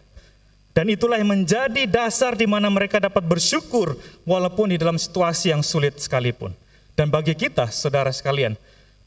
Dan 0.77 0.93
itulah 0.93 1.17
yang 1.17 1.33
menjadi 1.33 1.89
dasar 1.89 2.37
di 2.37 2.45
mana 2.45 2.69
mereka 2.69 3.01
dapat 3.01 3.25
bersyukur 3.25 3.97
walaupun 4.29 4.69
di 4.69 4.77
dalam 4.77 5.01
situasi 5.01 5.49
yang 5.49 5.65
sulit 5.65 5.97
sekalipun. 5.97 6.53
Dan 6.93 7.09
bagi 7.09 7.33
kita, 7.33 7.73
saudara 7.73 8.13
sekalian, 8.13 8.53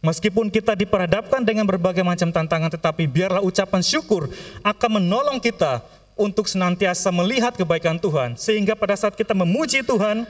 meskipun 0.01 0.53
kita 0.53 0.76
diperhadapkan 0.76 1.44
dengan 1.44 1.64
berbagai 1.64 2.05
macam 2.05 2.28
tantangan, 2.28 2.72
tetapi 2.72 3.09
biarlah 3.09 3.44
ucapan 3.44 3.80
syukur 3.80 4.28
akan 4.61 4.90
menolong 5.01 5.38
kita 5.40 5.80
untuk 6.18 6.48
senantiasa 6.48 7.09
melihat 7.09 7.57
kebaikan 7.57 7.96
Tuhan. 7.96 8.36
Sehingga 8.36 8.76
pada 8.76 8.92
saat 8.96 9.16
kita 9.16 9.32
memuji 9.32 9.80
Tuhan, 9.80 10.28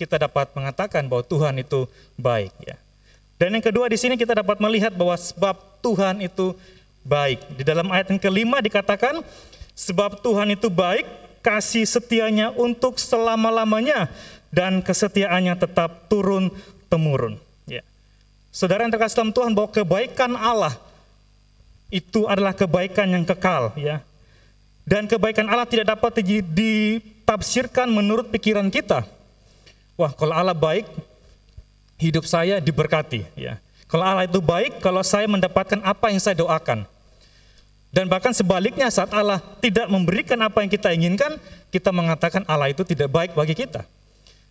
kita 0.00 0.16
dapat 0.16 0.48
mengatakan 0.56 1.04
bahwa 1.04 1.26
Tuhan 1.26 1.60
itu 1.60 1.84
baik. 2.16 2.52
Ya. 2.64 2.76
Dan 3.36 3.58
yang 3.58 3.64
kedua 3.64 3.90
di 3.90 3.98
sini 4.00 4.16
kita 4.16 4.32
dapat 4.38 4.56
melihat 4.62 4.94
bahwa 4.96 5.14
sebab 5.18 5.58
Tuhan 5.84 6.24
itu 6.24 6.56
baik. 7.04 7.60
Di 7.60 7.64
dalam 7.66 7.86
ayat 7.92 8.10
yang 8.14 8.20
kelima 8.22 8.58
dikatakan, 8.58 9.20
Sebab 9.78 10.26
Tuhan 10.26 10.58
itu 10.58 10.66
baik, 10.66 11.06
kasih 11.38 11.86
setianya 11.86 12.50
untuk 12.50 12.98
selama-lamanya, 12.98 14.10
dan 14.50 14.82
kesetiaannya 14.82 15.54
tetap 15.54 16.10
turun-temurun. 16.10 17.38
Saudara 18.48 18.84
yang 18.84 18.92
terkasih 18.92 19.20
dalam 19.20 19.32
Tuhan, 19.34 19.52
bahwa 19.52 19.68
kebaikan 19.70 20.32
Allah 20.34 20.74
itu 21.88 22.28
adalah 22.28 22.52
kebaikan 22.52 23.08
yang 23.08 23.24
kekal. 23.24 23.72
ya. 23.76 24.04
Dan 24.88 25.04
kebaikan 25.04 25.44
Allah 25.48 25.68
tidak 25.68 25.92
dapat 25.92 26.24
ditafsirkan 26.24 27.92
menurut 27.92 28.32
pikiran 28.32 28.72
kita. 28.72 29.04
Wah, 30.00 30.12
kalau 30.16 30.32
Allah 30.32 30.56
baik, 30.56 30.88
hidup 32.00 32.24
saya 32.24 32.56
diberkati. 32.62 33.28
ya. 33.36 33.60
Kalau 33.88 34.04
Allah 34.04 34.24
itu 34.24 34.40
baik, 34.40 34.80
kalau 34.84 35.00
saya 35.04 35.28
mendapatkan 35.28 35.80
apa 35.84 36.12
yang 36.12 36.20
saya 36.20 36.36
doakan. 36.40 36.88
Dan 37.88 38.04
bahkan 38.04 38.36
sebaliknya 38.36 38.88
saat 38.92 39.08
Allah 39.16 39.40
tidak 39.64 39.88
memberikan 39.88 40.36
apa 40.44 40.60
yang 40.60 40.68
kita 40.68 40.92
inginkan, 40.92 41.40
kita 41.72 41.88
mengatakan 41.88 42.44
Allah 42.44 42.68
itu 42.68 42.84
tidak 42.84 43.08
baik 43.08 43.32
bagi 43.32 43.56
kita. 43.56 43.84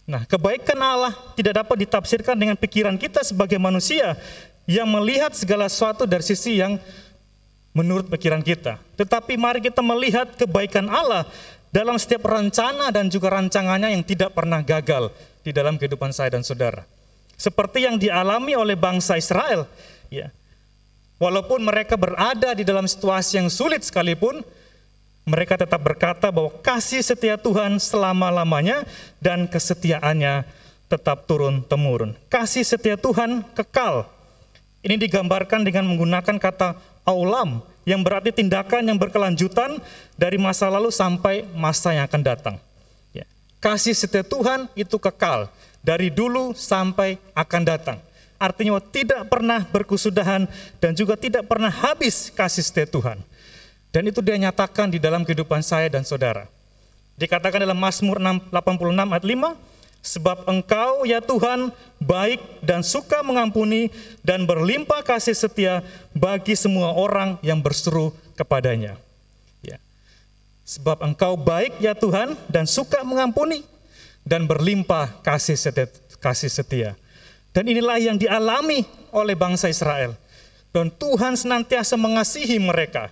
Nah, 0.07 0.23
kebaikan 0.23 0.79
Allah 0.79 1.11
tidak 1.35 1.59
dapat 1.59 1.83
ditafsirkan 1.83 2.39
dengan 2.39 2.55
pikiran 2.55 2.95
kita 2.95 3.27
sebagai 3.27 3.59
manusia 3.59 4.15
yang 4.63 4.87
melihat 4.87 5.35
segala 5.35 5.67
sesuatu 5.67 6.07
dari 6.07 6.23
sisi 6.23 6.63
yang 6.63 6.79
menurut 7.75 8.07
pikiran 8.07 8.39
kita. 8.39 8.79
Tetapi 8.95 9.35
mari 9.35 9.59
kita 9.59 9.83
melihat 9.83 10.31
kebaikan 10.39 10.87
Allah 10.87 11.27
dalam 11.75 11.99
setiap 11.99 12.23
rencana 12.23 12.87
dan 12.87 13.11
juga 13.11 13.35
rancangannya 13.35 13.99
yang 13.99 14.03
tidak 14.07 14.31
pernah 14.31 14.63
gagal 14.63 15.11
di 15.43 15.51
dalam 15.51 15.75
kehidupan 15.75 16.15
saya 16.15 16.31
dan 16.31 16.41
saudara. 16.41 16.87
Seperti 17.35 17.83
yang 17.83 17.99
dialami 17.99 18.55
oleh 18.55 18.79
bangsa 18.79 19.19
Israel, 19.19 19.67
ya. 20.07 20.31
Walaupun 21.19 21.67
mereka 21.67 21.99
berada 21.99 22.55
di 22.55 22.63
dalam 22.63 22.87
situasi 22.87 23.43
yang 23.43 23.49
sulit 23.51 23.83
sekalipun, 23.83 24.41
mereka 25.27 25.59
tetap 25.59 25.83
berkata 25.83 26.31
bahwa 26.31 26.55
kasih 26.63 27.03
setia 27.03 27.35
Tuhan 27.35 27.75
selama-lamanya 27.83 28.87
dan 29.19 29.43
kesetiaannya 29.43 30.47
tetap 30.87 31.27
turun-temurun. 31.27 32.15
Kasih 32.31 32.63
setia 32.63 32.95
Tuhan 32.95 33.43
kekal. 33.51 34.07
Ini 34.87 34.95
digambarkan 34.95 35.67
dengan 35.67 35.83
menggunakan 35.91 36.39
kata 36.39 36.79
aulam 37.03 37.59
yang 37.83 38.07
berarti 38.07 38.31
tindakan 38.31 38.87
yang 38.87 38.95
berkelanjutan 38.95 39.83
dari 40.15 40.39
masa 40.39 40.71
lalu 40.71 40.95
sampai 40.95 41.43
masa 41.51 41.91
yang 41.91 42.07
akan 42.07 42.23
datang. 42.23 42.55
Ya. 43.11 43.27
Kasih 43.59 43.99
setia 43.99 44.23
Tuhan 44.23 44.71
itu 44.79 44.95
kekal 44.95 45.51
dari 45.83 46.07
dulu 46.07 46.55
sampai 46.55 47.19
akan 47.35 47.63
datang. 47.67 47.99
Artinya 48.39 48.79
tidak 48.79 49.27
pernah 49.27 49.67
berkusudahan 49.67 50.47
dan 50.79 50.91
juga 50.95 51.19
tidak 51.19 51.51
pernah 51.51 51.73
habis 51.73 52.31
kasih 52.31 52.63
setia 52.63 52.87
Tuhan. 52.87 53.19
Dan 53.91 54.07
itu 54.07 54.19
dia 54.19 54.35
nyatakan 54.35 54.91
di 54.91 54.99
dalam 54.99 55.23
kehidupan 55.23 55.63
saya 55.63 55.87
dan 55.87 56.03
saudara. 56.03 56.45
Dikatakan 57.17 57.63
dalam 57.63 57.79
Mazmur 57.79 58.21
86 58.21 58.53
ayat 58.93 59.25
5, 59.25 59.57
sebab 60.05 60.47
engkau 60.47 61.03
ya 61.03 61.19
Tuhan 61.19 61.73
baik 61.97 62.63
dan 62.63 62.85
suka 62.85 63.25
mengampuni 63.25 63.89
dan 64.21 64.45
berlimpah 64.45 65.01
kasih 65.01 65.33
setia 65.33 65.81
bagi 66.13 66.53
semua 66.53 66.93
orang 66.93 67.41
yang 67.41 67.59
berseru 67.59 68.13
kepadanya. 68.37 68.95
Ya. 69.65 69.81
Sebab 70.63 71.01
engkau 71.01 71.33
baik 71.35 71.81
ya 71.81 71.97
Tuhan 71.97 72.37
dan 72.47 72.69
suka 72.69 73.01
mengampuni 73.01 73.65
dan 74.23 74.45
berlimpah 74.45 75.23
kasih 75.25 75.57
setia. 75.57 75.89
Kasih 76.17 76.49
setia. 76.49 76.89
Dan 77.53 77.69
inilah 77.69 77.97
yang 77.97 78.17
dialami 78.17 78.85
oleh 79.09 79.33
bangsa 79.33 79.69
Israel. 79.69 80.13
Dan 80.69 80.93
Tuhan 80.93 81.33
senantiasa 81.33 81.97
mengasihi 81.97 82.61
mereka. 82.61 83.09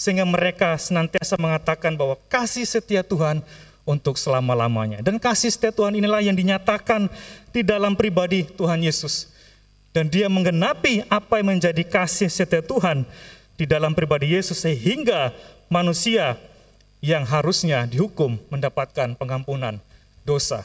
Sehingga 0.00 0.24
mereka 0.24 0.80
senantiasa 0.80 1.36
mengatakan 1.36 1.92
bahwa 1.92 2.16
kasih 2.32 2.64
setia 2.64 3.04
Tuhan 3.04 3.44
untuk 3.84 4.16
selama-lamanya. 4.16 5.04
Dan 5.04 5.20
kasih 5.20 5.52
setia 5.52 5.76
Tuhan 5.76 5.92
inilah 5.92 6.24
yang 6.24 6.32
dinyatakan 6.32 7.12
di 7.52 7.60
dalam 7.60 7.92
pribadi 7.92 8.48
Tuhan 8.48 8.80
Yesus. 8.80 9.28
Dan 9.92 10.08
dia 10.08 10.32
menggenapi 10.32 11.04
apa 11.12 11.44
yang 11.44 11.52
menjadi 11.52 11.84
kasih 11.84 12.32
setia 12.32 12.64
Tuhan 12.64 13.04
di 13.60 13.68
dalam 13.68 13.92
pribadi 13.92 14.32
Yesus 14.32 14.64
sehingga 14.64 15.36
manusia 15.68 16.40
yang 17.04 17.28
harusnya 17.28 17.84
dihukum 17.84 18.40
mendapatkan 18.48 19.20
pengampunan 19.20 19.84
dosa 20.24 20.64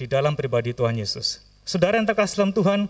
di 0.00 0.10
dalam 0.10 0.34
pribadi 0.34 0.74
Tuhan 0.74 0.98
Yesus. 0.98 1.42
Saudara 1.62 1.94
yang 2.00 2.10
terkasih 2.10 2.42
dalam 2.42 2.54
Tuhan, 2.56 2.80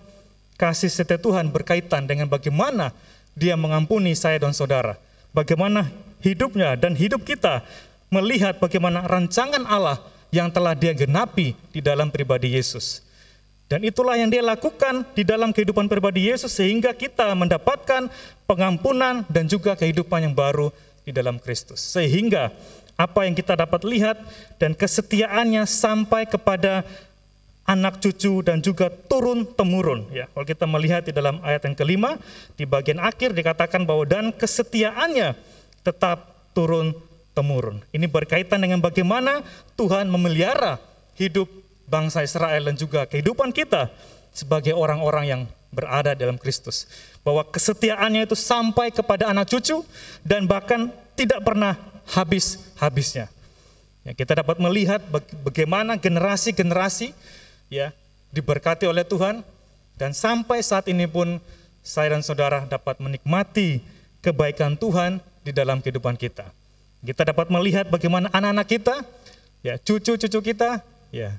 kasih 0.56 0.88
setia 0.88 1.20
Tuhan 1.20 1.52
berkaitan 1.52 2.08
dengan 2.08 2.24
bagaimana 2.24 2.96
dia 3.36 3.58
mengampuni 3.58 4.16
saya 4.16 4.40
dan 4.40 4.56
saudara. 4.56 4.96
Bagaimana 5.38 5.86
hidupnya 6.18 6.74
dan 6.74 6.98
hidup 6.98 7.22
kita 7.22 7.62
melihat 8.10 8.58
bagaimana 8.58 9.06
rancangan 9.06 9.62
Allah 9.70 10.02
yang 10.34 10.50
telah 10.50 10.74
dia 10.74 10.90
genapi 10.90 11.54
di 11.70 11.78
dalam 11.78 12.10
pribadi 12.10 12.58
Yesus. 12.58 13.06
Dan 13.70 13.86
itulah 13.86 14.18
yang 14.18 14.32
dia 14.32 14.42
lakukan 14.42 15.06
di 15.14 15.22
dalam 15.22 15.54
kehidupan 15.54 15.86
pribadi 15.86 16.26
Yesus 16.26 16.58
sehingga 16.58 16.90
kita 16.90 17.30
mendapatkan 17.38 18.10
pengampunan 18.50 19.22
dan 19.30 19.46
juga 19.46 19.78
kehidupan 19.78 20.26
yang 20.26 20.34
baru 20.34 20.74
di 21.06 21.14
dalam 21.14 21.38
Kristus. 21.38 21.86
Sehingga 21.86 22.50
apa 22.98 23.22
yang 23.22 23.38
kita 23.38 23.54
dapat 23.54 23.86
lihat 23.86 24.18
dan 24.58 24.74
kesetiaannya 24.74 25.68
sampai 25.70 26.26
kepada 26.26 26.82
anak 27.68 28.00
cucu 28.00 28.40
dan 28.40 28.64
juga 28.64 28.88
turun 28.88 29.44
temurun 29.44 30.08
ya. 30.08 30.24
Kalau 30.32 30.46
kita 30.48 30.64
melihat 30.64 31.04
di 31.04 31.12
dalam 31.12 31.36
ayat 31.44 31.68
yang 31.68 31.76
kelima 31.76 32.16
di 32.56 32.64
bagian 32.64 32.96
akhir 32.96 33.36
dikatakan 33.36 33.84
bahwa 33.84 34.08
dan 34.08 34.32
kesetiaannya 34.32 35.36
tetap 35.84 36.32
turun 36.56 36.96
temurun. 37.36 37.84
Ini 37.92 38.08
berkaitan 38.08 38.64
dengan 38.64 38.80
bagaimana 38.80 39.44
Tuhan 39.76 40.08
memelihara 40.08 40.80
hidup 41.20 41.46
bangsa 41.84 42.24
Israel 42.24 42.72
dan 42.72 42.74
juga 42.74 43.04
kehidupan 43.04 43.52
kita 43.52 43.92
sebagai 44.32 44.72
orang-orang 44.72 45.24
yang 45.28 45.42
berada 45.68 46.16
dalam 46.16 46.40
Kristus. 46.40 46.88
Bahwa 47.20 47.44
kesetiaannya 47.44 48.24
itu 48.24 48.34
sampai 48.34 48.88
kepada 48.88 49.28
anak 49.28 49.52
cucu 49.52 49.84
dan 50.24 50.48
bahkan 50.48 50.88
tidak 51.12 51.44
pernah 51.44 51.76
habis-habisnya. 52.08 53.28
Ya, 54.08 54.16
kita 54.16 54.40
dapat 54.40 54.56
melihat 54.56 55.04
bagaimana 55.44 56.00
generasi-generasi 56.00 57.12
ya 57.72 57.92
diberkati 58.32 58.84
oleh 58.84 59.04
Tuhan 59.04 59.44
dan 59.96 60.12
sampai 60.12 60.60
saat 60.60 60.88
ini 60.88 61.08
pun 61.08 61.40
saya 61.80 62.12
dan 62.12 62.20
saudara 62.20 62.68
dapat 62.68 63.00
menikmati 63.00 63.80
kebaikan 64.20 64.76
Tuhan 64.76 65.24
di 65.40 65.52
dalam 65.56 65.80
kehidupan 65.80 66.20
kita. 66.20 66.52
Kita 67.00 67.22
dapat 67.24 67.48
melihat 67.48 67.86
bagaimana 67.88 68.28
anak-anak 68.34 68.66
kita, 68.68 68.96
ya 69.62 69.78
cucu-cucu 69.78 70.40
kita, 70.42 70.82
ya 71.14 71.38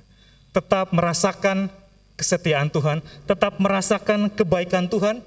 tetap 0.55 0.89
merasakan 0.95 1.69
kesetiaan 2.15 2.71
Tuhan, 2.71 3.03
tetap 3.27 3.59
merasakan 3.59 4.32
kebaikan 4.34 4.89
Tuhan, 4.89 5.21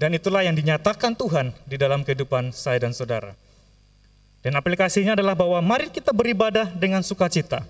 dan 0.00 0.10
itulah 0.16 0.40
yang 0.40 0.56
dinyatakan 0.56 1.12
Tuhan 1.12 1.52
di 1.68 1.76
dalam 1.76 2.02
kehidupan 2.02 2.56
saya 2.56 2.80
dan 2.80 2.96
saudara. 2.96 3.36
Dan 4.40 4.56
aplikasinya 4.56 5.12
adalah 5.12 5.36
bahwa 5.36 5.60
mari 5.60 5.92
kita 5.92 6.16
beribadah 6.16 6.72
dengan 6.72 7.04
sukacita. 7.04 7.60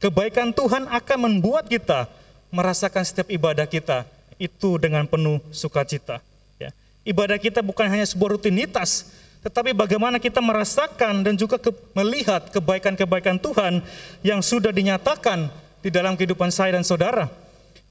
Kebaikan 0.00 0.48
Tuhan 0.56 0.88
akan 0.88 1.18
membuat 1.28 1.68
kita 1.68 2.08
merasakan 2.48 3.04
setiap 3.04 3.28
ibadah 3.28 3.68
kita 3.68 4.08
itu 4.40 4.80
dengan 4.80 5.04
penuh 5.04 5.44
sukacita. 5.52 6.24
Ya. 6.56 6.72
Ibadah 7.04 7.36
kita 7.36 7.60
bukan 7.60 7.84
hanya 7.84 8.08
sebuah 8.08 8.40
rutinitas, 8.40 9.12
tetapi 9.44 9.76
bagaimana 9.76 10.16
kita 10.16 10.40
merasakan 10.40 11.20
dan 11.20 11.36
juga 11.36 11.60
ke, 11.60 11.68
melihat 11.92 12.48
kebaikan-kebaikan 12.48 13.36
Tuhan 13.36 13.84
yang 14.24 14.40
sudah 14.40 14.72
dinyatakan 14.72 15.52
di 15.84 15.92
dalam 15.92 16.16
kehidupan 16.16 16.48
saya 16.48 16.80
dan 16.80 16.84
saudara. 16.84 17.28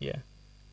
Ya. 0.02 0.18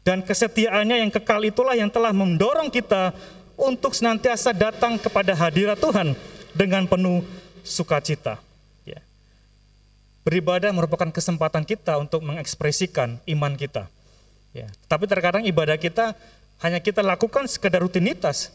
Dan 0.09 0.25
kesetiaannya 0.25 1.05
yang 1.05 1.13
kekal 1.13 1.45
itulah 1.45 1.77
yang 1.77 1.93
telah 1.93 2.17
mendorong 2.17 2.73
kita 2.73 3.13
untuk 3.61 3.93
senantiasa 3.93 4.57
datang 4.57 4.97
kepada 4.97 5.37
hadirat 5.37 5.77
Tuhan 5.77 6.17
dengan 6.57 6.89
penuh 6.89 7.21
sukacita. 7.61 8.46
Beribadah 10.27 10.75
merupakan 10.75 11.07
kesempatan 11.15 11.63
kita 11.63 12.03
untuk 12.03 12.27
mengekspresikan 12.27 13.23
iman 13.31 13.55
kita. 13.55 13.87
Ya. 14.51 14.67
Tapi 14.91 15.07
terkadang 15.07 15.47
ibadah 15.47 15.79
kita 15.79 16.19
hanya 16.67 16.83
kita 16.83 16.99
lakukan 16.99 17.47
sekedar 17.47 17.79
rutinitas. 17.79 18.51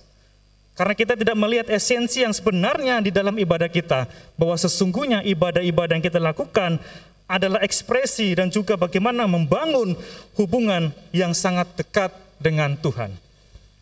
Karena 0.75 0.91
kita 0.91 1.15
tidak 1.15 1.35
melihat 1.39 1.67
esensi 1.71 2.27
yang 2.27 2.35
sebenarnya 2.35 2.99
di 2.99 3.11
dalam 3.11 3.35
ibadah 3.35 3.67
kita, 3.67 4.07
bahwa 4.39 4.55
sesungguhnya 4.55 5.23
ibadah-ibadah 5.23 5.99
yang 5.99 6.03
kita 6.03 6.19
lakukan 6.19 6.79
adalah 7.27 7.63
ekspresi 7.63 8.35
dan 8.35 8.51
juga 8.51 8.75
bagaimana 8.75 9.23
membangun 9.23 9.95
hubungan 10.35 10.91
yang 11.15 11.31
sangat 11.31 11.71
dekat 11.75 12.11
dengan 12.39 12.75
Tuhan. 12.79 13.15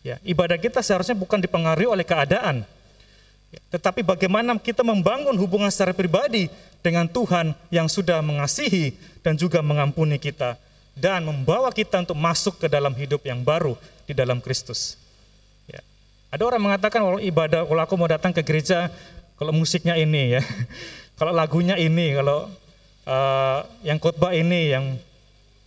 Ya, 0.06 0.22
ibadah 0.26 0.58
kita 0.58 0.82
seharusnya 0.82 1.14
bukan 1.18 1.42
dipengaruhi 1.42 1.90
oleh 1.90 2.06
keadaan, 2.06 2.66
ya, 3.54 3.60
tetapi 3.74 4.02
bagaimana 4.02 4.58
kita 4.58 4.82
membangun 4.82 5.34
hubungan 5.38 5.70
secara 5.70 5.94
pribadi 5.94 6.50
dengan 6.80 7.06
Tuhan 7.08 7.52
yang 7.68 7.86
sudah 7.86 8.24
mengasihi 8.24 8.96
dan 9.20 9.36
juga 9.36 9.60
mengampuni 9.60 10.16
kita 10.16 10.56
dan 10.96 11.24
membawa 11.24 11.72
kita 11.72 12.02
untuk 12.04 12.16
masuk 12.16 12.60
ke 12.60 12.66
dalam 12.68 12.92
hidup 12.96 13.24
yang 13.24 13.40
baru 13.40 13.76
di 14.04 14.12
dalam 14.12 14.40
Kristus. 14.42 15.00
Ya. 15.68 15.80
Ada 16.32 16.42
orang 16.44 16.60
mengatakan 16.60 17.00
kalau 17.00 17.20
ibadah, 17.20 17.64
kalau 17.64 17.80
aku 17.84 17.94
mau 17.96 18.08
datang 18.10 18.32
ke 18.34 18.44
gereja, 18.44 18.92
kalau 19.40 19.52
musiknya 19.54 19.96
ini 19.96 20.36
ya, 20.36 20.42
kalau 21.20 21.32
lagunya 21.32 21.76
ini, 21.80 22.16
kalau 22.16 22.52
uh, 23.08 23.60
yang 23.80 23.96
khotbah 23.96 24.36
ini, 24.36 24.74
yang 24.76 24.84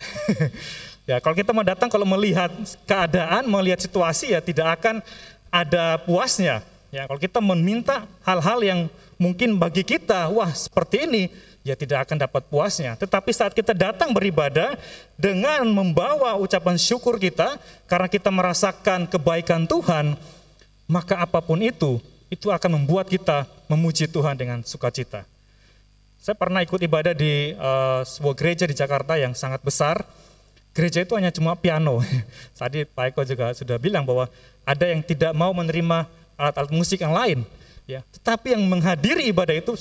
Ya, 1.04 1.20
kalau 1.20 1.36
kita 1.36 1.52
mau 1.52 1.68
datang 1.68 1.92
kalau 1.92 2.08
melihat 2.08 2.48
keadaan, 2.88 3.44
melihat 3.44 3.84
situasi 3.84 4.32
ya 4.32 4.40
tidak 4.40 4.80
akan 4.80 5.04
ada 5.52 6.00
puasnya. 6.00 6.64
Ya, 6.96 7.04
kalau 7.12 7.20
kita 7.20 7.44
meminta 7.44 8.08
hal-hal 8.24 8.64
yang 8.64 8.80
mungkin 9.24 9.56
bagi 9.56 9.88
kita, 9.88 10.28
wah 10.28 10.52
seperti 10.52 11.08
ini, 11.08 11.24
ya 11.64 11.80
tidak 11.80 12.04
akan 12.04 12.20
dapat 12.20 12.44
puasnya. 12.52 13.00
Tetapi 13.00 13.32
saat 13.32 13.56
kita 13.56 13.72
datang 13.72 14.12
beribadah 14.12 14.76
dengan 15.16 15.64
membawa 15.72 16.36
ucapan 16.36 16.76
syukur 16.76 17.16
kita 17.16 17.56
karena 17.88 18.12
kita 18.12 18.28
merasakan 18.28 19.08
kebaikan 19.08 19.64
Tuhan, 19.64 20.20
maka 20.92 21.24
apa 21.24 21.40
pun 21.40 21.64
itu, 21.64 22.04
itu 22.28 22.52
akan 22.52 22.84
membuat 22.84 23.08
kita 23.08 23.48
memuji 23.72 24.12
Tuhan 24.12 24.36
dengan 24.36 24.60
sukacita. 24.68 25.24
Saya 26.20 26.36
pernah 26.36 26.60
ikut 26.64 26.80
ibadah 26.84 27.16
di 27.16 27.56
uh, 27.56 28.04
sebuah 28.04 28.36
gereja 28.36 28.68
di 28.68 28.76
Jakarta 28.76 29.16
yang 29.16 29.32
sangat 29.32 29.64
besar 29.64 30.04
gereja 30.74 31.06
itu 31.06 31.14
hanya 31.16 31.30
cuma 31.32 31.56
piano. 31.56 32.02
Tadi 32.60 32.84
Pak 32.84 33.14
Eko 33.14 33.22
juga 33.24 33.54
sudah 33.54 33.78
bilang 33.78 34.04
bahwa 34.04 34.28
ada 34.66 34.86
yang 34.90 35.06
tidak 35.06 35.32
mau 35.38 35.54
menerima 35.54 36.10
alat-alat 36.36 36.74
musik 36.74 37.00
yang 37.00 37.14
lain. 37.14 37.46
Ya, 37.84 38.00
tetapi 38.16 38.56
yang 38.56 38.64
menghadiri 38.64 39.28
ibadah 39.28 39.56
itu 39.56 39.76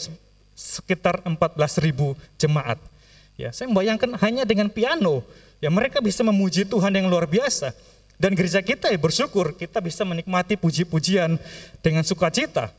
sekitar 0.58 1.22
14.000 1.22 2.18
jemaat. 2.38 2.78
Ya, 3.38 3.54
saya 3.54 3.70
membayangkan 3.70 4.18
hanya 4.20 4.42
dengan 4.42 4.68
piano, 4.68 5.22
ya 5.62 5.70
mereka 5.70 6.02
bisa 6.02 6.26
memuji 6.26 6.66
Tuhan 6.66 6.92
yang 6.92 7.06
luar 7.06 7.30
biasa. 7.30 7.72
Dan 8.18 8.38
gereja 8.38 8.62
kita 8.62 8.86
ya 8.86 8.98
bersyukur 8.98 9.54
kita 9.58 9.82
bisa 9.82 10.06
menikmati 10.06 10.54
puji-pujian 10.54 11.38
dengan 11.82 12.06
sukacita. 12.06 12.70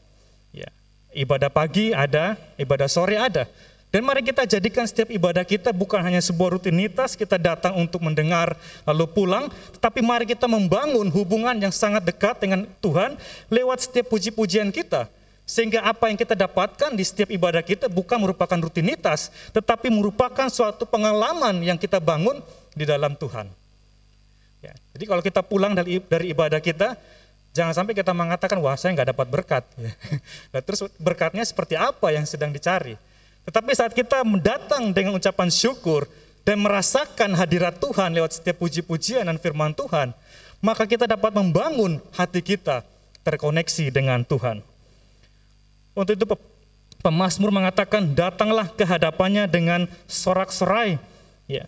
Ya, 0.55 0.69
ibadah 1.11 1.51
pagi 1.51 1.91
ada, 1.91 2.39
ibadah 2.55 2.88
sore 2.88 3.19
ada. 3.19 3.47
Dan 3.94 4.10
mari 4.10 4.26
kita 4.26 4.50
jadikan 4.50 4.89
setiap 4.89 5.14
ibadah 5.14 5.46
kita 5.46 5.70
bukan 5.70 6.02
hanya 6.02 6.18
sebuah 6.18 6.58
rutinitas, 6.58 7.14
kita 7.14 7.38
datang 7.38 7.78
untuk 7.78 8.02
mendengar 8.02 8.58
lalu 8.89 9.06
pulang, 9.06 9.54
tetapi 9.78 10.02
mari 10.02 10.26
kita 10.26 10.50
membangun 10.50 11.14
hubungan 11.14 11.54
yang 11.62 11.70
sangat 11.70 12.02
dekat 12.02 12.41
dengan 12.41 12.66
Tuhan 12.82 13.14
lewat 13.54 13.86
setiap 13.86 14.10
puji-pujian 14.10 14.74
kita. 14.74 15.06
Sehingga 15.46 15.86
apa 15.86 16.10
yang 16.10 16.18
kita 16.18 16.34
dapatkan 16.34 16.98
di 16.98 17.06
setiap 17.06 17.30
ibadah 17.30 17.62
kita 17.62 17.86
bukan 17.86 18.18
merupakan 18.18 18.58
rutinitas, 18.58 19.30
tetapi 19.54 19.94
merupakan 19.94 20.50
suatu 20.50 20.89
pengalaman 20.89 21.62
yang 21.62 21.78
kita 21.78 22.02
bangun 22.02 22.41
di 22.74 22.89
dalam 22.89 23.14
Tuhan. 23.14 23.46
Ya, 24.66 24.74
jadi 24.98 25.06
kalau 25.06 25.22
kita 25.22 25.46
pulang 25.46 25.78
dari, 25.78 26.02
dari 26.02 26.34
ibadah 26.34 26.58
kita, 26.58 26.98
jangan 27.54 27.78
sampai 27.78 27.94
kita 27.94 28.10
mengatakan, 28.10 28.58
wah 28.58 28.74
saya 28.74 28.98
nggak 28.98 29.14
dapat 29.14 29.28
berkat. 29.30 29.64
Ya. 29.78 29.94
Terus 30.66 30.89
berkatnya 30.98 31.46
seperti 31.46 31.78
apa 31.78 32.10
yang 32.10 32.26
sedang 32.26 32.50
dicari? 32.50 33.12
Tetapi 33.44 33.72
saat 33.76 33.91
kita 33.91 34.24
mendatang 34.24 34.96
dengan 34.96 35.20
ucapan 35.20 35.52
syukur 35.52 36.08
dan 36.48 36.60
merasakan 36.64 37.36
hadirat 37.36 37.80
Tuhan 37.80 38.16
lewat 38.16 38.39
setiap 38.39 38.60
puji-pujian 38.60 39.28
dan 39.28 39.36
firman 39.39 39.76
Tuhan, 39.76 40.16
maka 40.64 40.88
kita 40.88 41.04
dapat 41.04 41.36
membangun 41.36 42.00
hati 42.16 42.39
kita 42.39 42.88
terkoneksi 43.24 43.91
dengan 43.91 44.24
Tuhan. 44.24 44.64
Untuk 45.96 46.16
itu 46.16 46.26
pemazmur 47.04 47.52
mengatakan, 47.52 48.16
datanglah 48.16 48.72
ke 48.72 48.88
hadapannya 48.88 49.48
dengan 49.52 49.91
sorak-sorai. 50.08 51.00
Ya. 51.52 51.68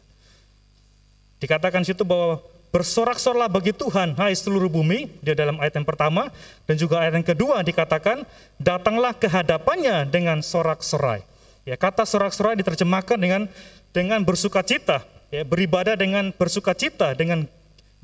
Dikatakan 1.44 1.84
situ 1.84 2.08
bahwa 2.08 2.40
bersorak-soraklah 2.72 3.52
bagi 3.52 3.76
Tuhan, 3.76 4.16
hai 4.16 4.32
seluruh 4.36 4.72
bumi, 4.72 5.12
dia 5.20 5.36
dalam 5.36 5.60
ayat 5.60 5.80
yang 5.80 5.88
pertama, 5.88 6.32
dan 6.68 6.76
juga 6.80 7.04
ayat 7.04 7.20
yang 7.20 7.28
kedua 7.28 7.64
dikatakan, 7.64 8.24
datanglah 8.60 9.12
ke 9.16 9.28
hadapannya 9.28 10.08
dengan 10.08 10.40
sorak-sorai. 10.40 11.35
Ya, 11.66 11.74
kata 11.74 12.06
sorak-sorai 12.06 12.54
diterjemahkan 12.62 13.18
dengan 13.18 13.50
dengan 13.90 14.22
bersukacita, 14.22 15.02
ya, 15.34 15.42
beribadah 15.42 15.98
dengan 15.98 16.30
bersukacita, 16.30 17.18
dengan 17.18 17.50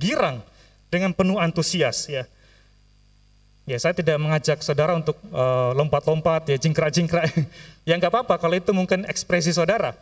girang, 0.02 0.42
dengan 0.90 1.14
penuh 1.14 1.38
antusias. 1.38 2.10
Ya, 2.10 2.26
ya 3.70 3.78
saya 3.78 3.94
tidak 3.94 4.18
mengajak 4.18 4.66
saudara 4.66 4.98
untuk 4.98 5.14
uh, 5.30 5.78
lompat-lompat, 5.78 6.50
ya 6.50 6.58
jingkrak-jingkrak. 6.58 7.30
ya 7.88 7.94
nggak 8.02 8.10
apa-apa 8.10 8.42
kalau 8.42 8.58
itu 8.58 8.74
mungkin 8.74 9.06
ekspresi 9.06 9.54
saudara. 9.54 9.94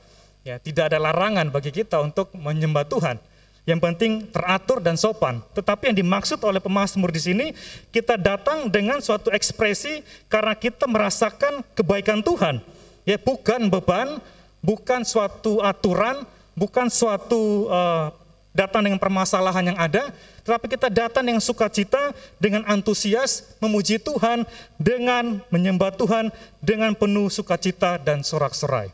Ya, 0.47 0.55
tidak 0.55 0.95
ada 0.95 1.12
larangan 1.12 1.51
bagi 1.51 1.76
kita 1.76 1.99
untuk 1.99 2.32
menyembah 2.32 2.88
Tuhan. 2.88 3.20
Yang 3.68 3.80
penting 3.84 4.12
teratur 4.32 4.80
dan 4.80 4.95
sopan. 4.95 5.43
Tetapi 5.51 5.91
yang 5.91 5.99
dimaksud 5.99 6.39
oleh 6.47 6.64
pemazmur 6.64 7.12
di 7.12 7.20
sini, 7.20 7.51
kita 7.91 8.16
datang 8.16 8.72
dengan 8.72 9.03
suatu 9.03 9.28
ekspresi 9.36 9.99
karena 10.32 10.55
kita 10.55 10.88
merasakan 10.88 11.60
kebaikan 11.76 12.24
Tuhan 12.24 12.78
ya 13.03 13.17
bukan 13.19 13.71
beban, 13.71 14.19
bukan 14.63 15.03
suatu 15.03 15.63
aturan, 15.63 16.23
bukan 16.55 16.87
suatu 16.91 17.67
uh, 17.71 18.11
datang 18.51 18.83
dengan 18.83 18.99
permasalahan 18.99 19.71
yang 19.71 19.79
ada, 19.79 20.11
tetapi 20.43 20.65
kita 20.65 20.89
datang 20.89 21.23
dengan 21.23 21.43
sukacita, 21.43 22.11
dengan 22.41 22.65
antusias, 22.65 23.55
memuji 23.61 24.01
Tuhan, 24.01 24.43
dengan 24.81 25.39
menyembah 25.53 25.93
Tuhan, 25.93 26.33
dengan 26.59 26.97
penuh 26.97 27.29
sukacita 27.29 28.01
dan 28.01 28.25
sorak-sorai. 28.25 28.89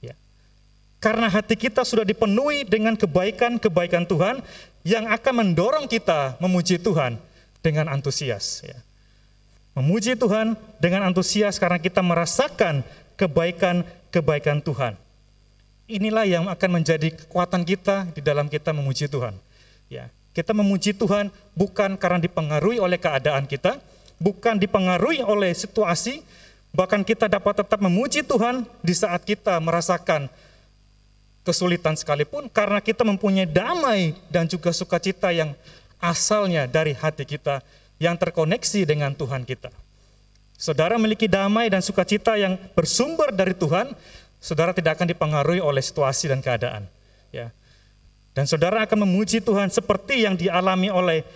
Ya. 0.00 0.14
Karena 1.02 1.26
hati 1.26 1.58
kita 1.58 1.82
sudah 1.82 2.06
dipenuhi 2.06 2.62
dengan 2.64 2.94
kebaikan-kebaikan 2.94 4.06
Tuhan 4.06 4.40
yang 4.86 5.10
akan 5.10 5.34
mendorong 5.42 5.90
kita 5.90 6.38
memuji 6.38 6.78
Tuhan 6.78 7.18
dengan 7.60 7.90
antusias. 7.90 8.62
Ya. 8.62 8.78
Memuji 9.74 10.14
Tuhan 10.14 10.54
dengan 10.78 11.10
antusias 11.10 11.58
karena 11.58 11.82
kita 11.82 11.98
merasakan 11.98 12.86
kebaikan-kebaikan 13.14 14.62
Tuhan. 14.62 14.94
Inilah 15.84 16.24
yang 16.24 16.44
akan 16.48 16.80
menjadi 16.80 17.12
kekuatan 17.12 17.62
kita 17.62 18.08
di 18.16 18.24
dalam 18.24 18.48
kita 18.48 18.72
memuji 18.72 19.04
Tuhan. 19.04 19.36
Ya, 19.92 20.08
kita 20.32 20.56
memuji 20.56 20.96
Tuhan 20.96 21.28
bukan 21.52 21.94
karena 22.00 22.18
dipengaruhi 22.18 22.80
oleh 22.80 22.96
keadaan 22.96 23.44
kita, 23.44 23.78
bukan 24.16 24.56
dipengaruhi 24.56 25.20
oleh 25.20 25.52
situasi, 25.52 26.24
bahkan 26.72 27.04
kita 27.04 27.28
dapat 27.28 27.60
tetap 27.62 27.78
memuji 27.78 28.24
Tuhan 28.24 28.64
di 28.80 28.94
saat 28.96 29.22
kita 29.22 29.60
merasakan 29.60 30.32
kesulitan 31.44 31.92
sekalipun 31.94 32.48
karena 32.48 32.80
kita 32.80 33.04
mempunyai 33.04 33.44
damai 33.44 34.16
dan 34.32 34.48
juga 34.48 34.72
sukacita 34.72 35.28
yang 35.30 35.52
asalnya 36.00 36.64
dari 36.64 36.96
hati 36.96 37.28
kita 37.28 37.60
yang 38.00 38.16
terkoneksi 38.16 38.88
dengan 38.88 39.12
Tuhan 39.12 39.44
kita. 39.44 39.83
Saudara 40.54 40.94
memiliki 40.96 41.26
damai 41.26 41.66
dan 41.66 41.82
sukacita 41.82 42.38
yang 42.38 42.54
bersumber 42.78 43.34
dari 43.34 43.52
Tuhan, 43.52 43.90
saudara 44.38 44.70
tidak 44.70 45.00
akan 45.00 45.10
dipengaruhi 45.10 45.58
oleh 45.58 45.82
situasi 45.82 46.30
dan 46.30 46.38
keadaan. 46.38 46.86
Ya. 47.34 47.50
Dan 48.34 48.46
saudara 48.46 48.86
akan 48.86 49.06
memuji 49.06 49.42
Tuhan 49.42 49.70
seperti 49.70 50.26
yang 50.26 50.38
dialami 50.38 50.90
oleh 50.90 51.26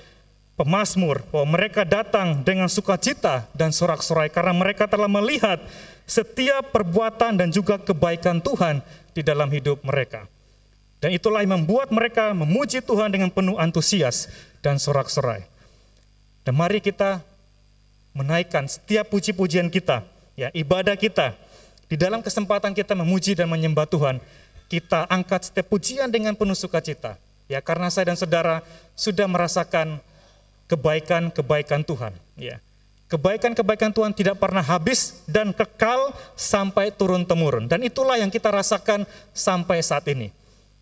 pemazmur, 0.59 1.23
bahwa 1.31 1.55
mereka 1.55 1.87
datang 1.87 2.43
dengan 2.43 2.66
sukacita 2.66 3.47
dan 3.55 3.71
sorak-sorai 3.71 4.27
karena 4.27 4.51
mereka 4.51 4.91
telah 4.91 5.07
melihat 5.07 5.62
setiap 6.03 6.75
perbuatan 6.75 7.39
dan 7.39 7.49
juga 7.55 7.79
kebaikan 7.79 8.43
Tuhan 8.43 8.83
di 9.14 9.23
dalam 9.23 9.47
hidup 9.55 9.79
mereka. 9.87 10.27
Dan 10.99 11.14
itulah 11.14 11.47
yang 11.47 11.62
membuat 11.62 11.95
mereka 11.95 12.35
memuji 12.35 12.83
Tuhan 12.83 13.14
dengan 13.14 13.31
penuh 13.31 13.55
antusias 13.55 14.27
dan 14.59 14.83
sorak-sorai. 14.83 15.47
Dan 16.43 16.59
mari 16.59 16.83
kita 16.83 17.23
menaikkan 18.19 18.66
setiap 18.66 19.07
puji-pujian 19.14 19.71
kita, 19.71 20.03
ya 20.35 20.51
ibadah 20.51 20.99
kita. 20.99 21.39
Di 21.87 21.95
dalam 21.95 22.21
kesempatan 22.21 22.75
kita 22.75 22.99
memuji 22.99 23.39
dan 23.39 23.47
menyembah 23.47 23.87
Tuhan, 23.87 24.19
kita 24.69 25.09
angkat 25.09 25.49
setiap 25.49 25.71
pujian 25.71 26.11
dengan 26.11 26.35
penuh 26.35 26.59
sukacita. 26.59 27.16
Ya, 27.49 27.64
karena 27.64 27.89
saya 27.89 28.12
dan 28.12 28.19
saudara 28.21 28.61
sudah 28.93 29.25
merasakan 29.25 30.05
kebaikan-kebaikan 30.69 31.81
Tuhan, 31.81 32.12
ya. 32.37 32.61
Kebaikan-kebaikan 33.09 33.89
Tuhan 33.89 34.12
tidak 34.12 34.37
pernah 34.37 34.61
habis 34.61 35.25
dan 35.25 35.57
kekal 35.57 36.12
sampai 36.37 36.93
turun 36.93 37.25
temurun. 37.25 37.64
Dan 37.64 37.81
itulah 37.81 38.21
yang 38.21 38.29
kita 38.29 38.53
rasakan 38.53 39.09
sampai 39.33 39.81
saat 39.81 40.05
ini. 40.12 40.29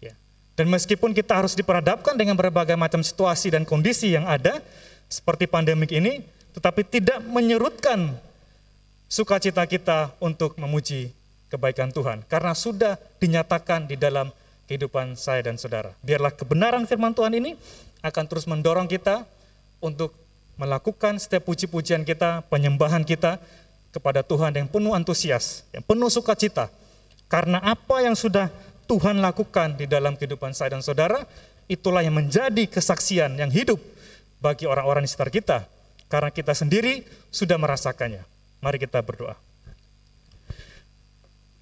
Ya. 0.02 0.10
Dan 0.58 0.66
meskipun 0.66 1.14
kita 1.14 1.38
harus 1.38 1.54
diperhadapkan 1.54 2.18
dengan 2.18 2.34
berbagai 2.34 2.74
macam 2.74 2.98
situasi 2.98 3.54
dan 3.54 3.62
kondisi 3.62 4.10
yang 4.10 4.26
ada, 4.26 4.58
seperti 5.06 5.46
pandemik 5.46 5.94
ini, 5.94 6.26
tetapi 6.56 6.88
tidak 6.88 7.20
menyerutkan 7.28 8.16
sukacita 9.12 9.68
kita 9.68 10.16
untuk 10.24 10.56
memuji 10.56 11.12
kebaikan 11.52 11.92
Tuhan 11.92 12.24
karena 12.26 12.56
sudah 12.56 12.96
dinyatakan 13.20 13.84
di 13.86 14.00
dalam 14.00 14.32
kehidupan 14.66 15.14
saya 15.14 15.46
dan 15.46 15.60
saudara. 15.60 15.94
Biarlah 16.02 16.34
kebenaran 16.34 16.88
firman 16.88 17.12
Tuhan 17.12 17.36
ini 17.36 17.54
akan 18.02 18.24
terus 18.26 18.48
mendorong 18.48 18.88
kita 18.90 19.28
untuk 19.84 20.16
melakukan 20.56 21.20
setiap 21.20 21.44
puji-pujian 21.46 22.02
kita, 22.02 22.42
penyembahan 22.48 23.04
kita 23.04 23.36
kepada 23.92 24.24
Tuhan 24.24 24.56
yang 24.56 24.68
penuh 24.68 24.96
antusias, 24.96 25.62
yang 25.70 25.84
penuh 25.84 26.08
sukacita. 26.08 26.72
Karena 27.28 27.60
apa 27.60 28.00
yang 28.00 28.16
sudah 28.16 28.48
Tuhan 28.88 29.20
lakukan 29.20 29.76
di 29.76 29.84
dalam 29.84 30.16
kehidupan 30.16 30.56
saya 30.56 30.74
dan 30.74 30.82
saudara, 30.82 31.28
itulah 31.68 32.00
yang 32.00 32.16
menjadi 32.16 32.64
kesaksian 32.70 33.36
yang 33.36 33.52
hidup 33.52 33.78
bagi 34.40 34.64
orang-orang 34.64 35.04
di 35.04 35.10
sekitar 35.10 35.30
kita. 35.30 35.58
Karena 36.06 36.30
kita 36.30 36.54
sendiri 36.54 37.02
sudah 37.34 37.58
merasakannya. 37.58 38.22
Mari 38.62 38.78
kita 38.78 39.02
berdoa. 39.02 39.34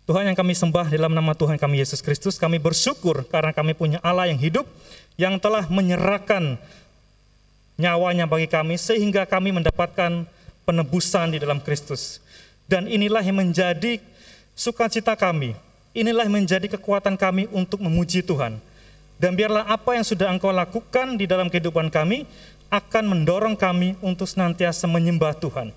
Tuhan 0.04 0.28
yang 0.28 0.36
kami 0.36 0.52
sembah 0.52 0.92
dalam 0.92 1.16
nama 1.16 1.32
Tuhan 1.32 1.56
kami 1.56 1.80
Yesus 1.80 2.04
Kristus, 2.04 2.36
kami 2.36 2.60
bersyukur 2.60 3.24
karena 3.24 3.56
kami 3.56 3.72
punya 3.72 3.96
Allah 4.04 4.28
yang 4.28 4.36
hidup, 4.36 4.68
yang 5.16 5.40
telah 5.40 5.64
menyerahkan 5.72 6.60
nyawanya 7.80 8.28
bagi 8.28 8.44
kami, 8.44 8.76
sehingga 8.76 9.24
kami 9.24 9.56
mendapatkan 9.56 10.28
penebusan 10.68 11.32
di 11.32 11.40
dalam 11.40 11.56
Kristus. 11.56 12.20
Dan 12.68 12.84
inilah 12.84 13.24
yang 13.24 13.40
menjadi 13.40 13.96
sukacita 14.52 15.16
kami, 15.16 15.56
inilah 15.96 16.28
yang 16.28 16.36
menjadi 16.44 16.76
kekuatan 16.76 17.16
kami 17.16 17.48
untuk 17.48 17.80
memuji 17.80 18.20
Tuhan. 18.20 18.60
Dan 19.16 19.32
biarlah 19.38 19.64
apa 19.64 19.96
yang 19.96 20.04
sudah 20.04 20.28
engkau 20.28 20.52
lakukan 20.52 21.16
di 21.16 21.24
dalam 21.24 21.48
kehidupan 21.48 21.88
kami, 21.88 22.28
akan 22.74 23.14
mendorong 23.14 23.54
kami 23.54 23.94
untuk 24.02 24.26
senantiasa 24.26 24.90
menyembah 24.90 25.38
Tuhan 25.38 25.70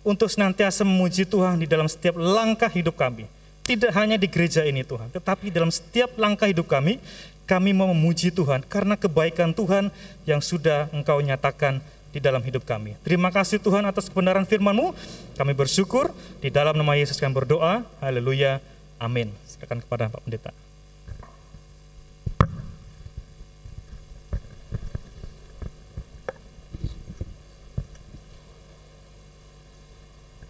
untuk 0.00 0.32
senantiasa 0.32 0.82
memuji 0.84 1.28
Tuhan 1.28 1.60
di 1.60 1.68
dalam 1.68 1.84
setiap 1.84 2.16
langkah 2.16 2.70
hidup 2.72 2.96
kami. 2.96 3.28
Tidak 3.68 3.92
hanya 3.94 4.16
di 4.16 4.26
gereja 4.26 4.66
ini 4.66 4.82
Tuhan, 4.82 5.12
tetapi 5.12 5.52
dalam 5.52 5.70
setiap 5.70 6.16
langkah 6.18 6.48
hidup 6.48 6.66
kami, 6.66 6.98
kami 7.46 7.70
mau 7.70 7.86
memuji 7.92 8.32
Tuhan 8.32 8.64
karena 8.66 8.98
kebaikan 8.98 9.54
Tuhan 9.54 9.92
yang 10.26 10.40
sudah 10.42 10.90
Engkau 10.90 11.20
nyatakan 11.22 11.78
di 12.10 12.18
dalam 12.18 12.42
hidup 12.42 12.66
kami. 12.66 12.98
Terima 13.06 13.30
kasih 13.30 13.62
Tuhan 13.62 13.86
atas 13.86 14.10
kebenaran 14.10 14.42
firman-Mu. 14.42 14.90
Kami 15.38 15.52
bersyukur 15.54 16.10
di 16.42 16.50
dalam 16.50 16.74
nama 16.74 16.98
Yesus 16.98 17.20
kami 17.22 17.30
berdoa. 17.30 17.86
Haleluya. 18.02 18.58
Amin. 18.98 19.30
Silakan 19.46 19.78
kepada 19.84 20.10
Pak 20.10 20.26
Pendeta. 20.26 20.69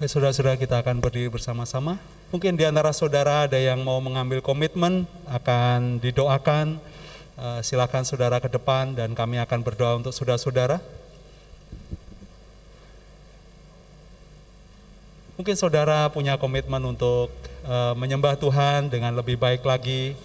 Saudara-saudara 0.08 0.56
kita 0.56 0.80
akan 0.80 1.04
berdiri 1.04 1.28
bersama-sama. 1.28 2.00
Mungkin 2.32 2.56
di 2.56 2.64
antara 2.64 2.88
saudara 2.96 3.44
ada 3.44 3.60
yang 3.60 3.84
mau 3.84 4.00
mengambil 4.00 4.40
komitmen 4.40 5.04
akan 5.28 6.00
didoakan. 6.00 6.80
Uh, 7.36 7.60
silakan 7.60 8.04
saudara 8.08 8.40
ke 8.40 8.48
depan 8.48 8.96
dan 8.96 9.12
kami 9.12 9.36
akan 9.36 9.60
berdoa 9.60 10.00
untuk 10.00 10.16
saudara-saudara. 10.16 10.80
Mungkin 15.36 15.56
saudara 15.56 16.08
punya 16.08 16.40
komitmen 16.40 16.80
untuk 16.84 17.32
uh, 17.68 17.92
menyembah 17.92 18.40
Tuhan 18.40 18.92
dengan 18.92 19.16
lebih 19.16 19.36
baik 19.36 19.64
lagi, 19.64 20.16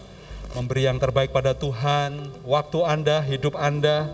memberi 0.56 0.88
yang 0.88 1.00
terbaik 1.00 1.36
pada 1.36 1.52
Tuhan, 1.52 2.32
waktu 2.48 2.80
Anda, 2.84 3.24
hidup 3.24 3.56
Anda, 3.60 4.12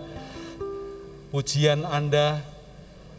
pujian 1.34 1.86
Anda, 1.86 2.42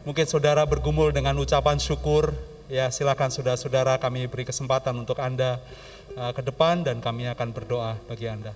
Mungkin 0.03 0.27
saudara 0.27 0.67
bergumul 0.67 1.15
dengan 1.15 1.31
ucapan 1.39 1.79
syukur, 1.79 2.35
ya 2.67 2.91
silakan 2.91 3.31
saudara-saudara 3.31 3.95
kami 4.03 4.27
beri 4.27 4.43
kesempatan 4.43 4.91
untuk 4.99 5.15
Anda 5.23 5.63
uh, 6.19 6.35
ke 6.35 6.43
depan 6.43 6.83
dan 6.83 6.99
kami 6.99 7.23
akan 7.31 7.55
berdoa 7.55 7.95
bagi 8.11 8.27
Anda. 8.27 8.51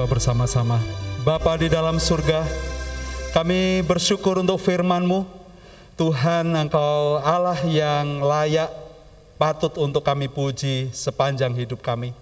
Berdoa 0.00 0.16
bersama-sama. 0.16 0.80
Bapa 1.28 1.60
di 1.60 1.68
dalam 1.68 2.00
surga, 2.00 2.48
kami 3.36 3.84
bersyukur 3.84 4.40
untuk 4.40 4.56
firman-Mu. 4.56 5.28
Tuhan, 6.00 6.56
Engkau 6.56 7.20
Allah 7.20 7.60
yang 7.68 8.24
layak 8.24 8.72
patut 9.36 9.76
untuk 9.76 10.00
kami 10.00 10.32
puji 10.32 10.88
sepanjang 10.96 11.52
hidup 11.52 11.84
kami. 11.84 12.16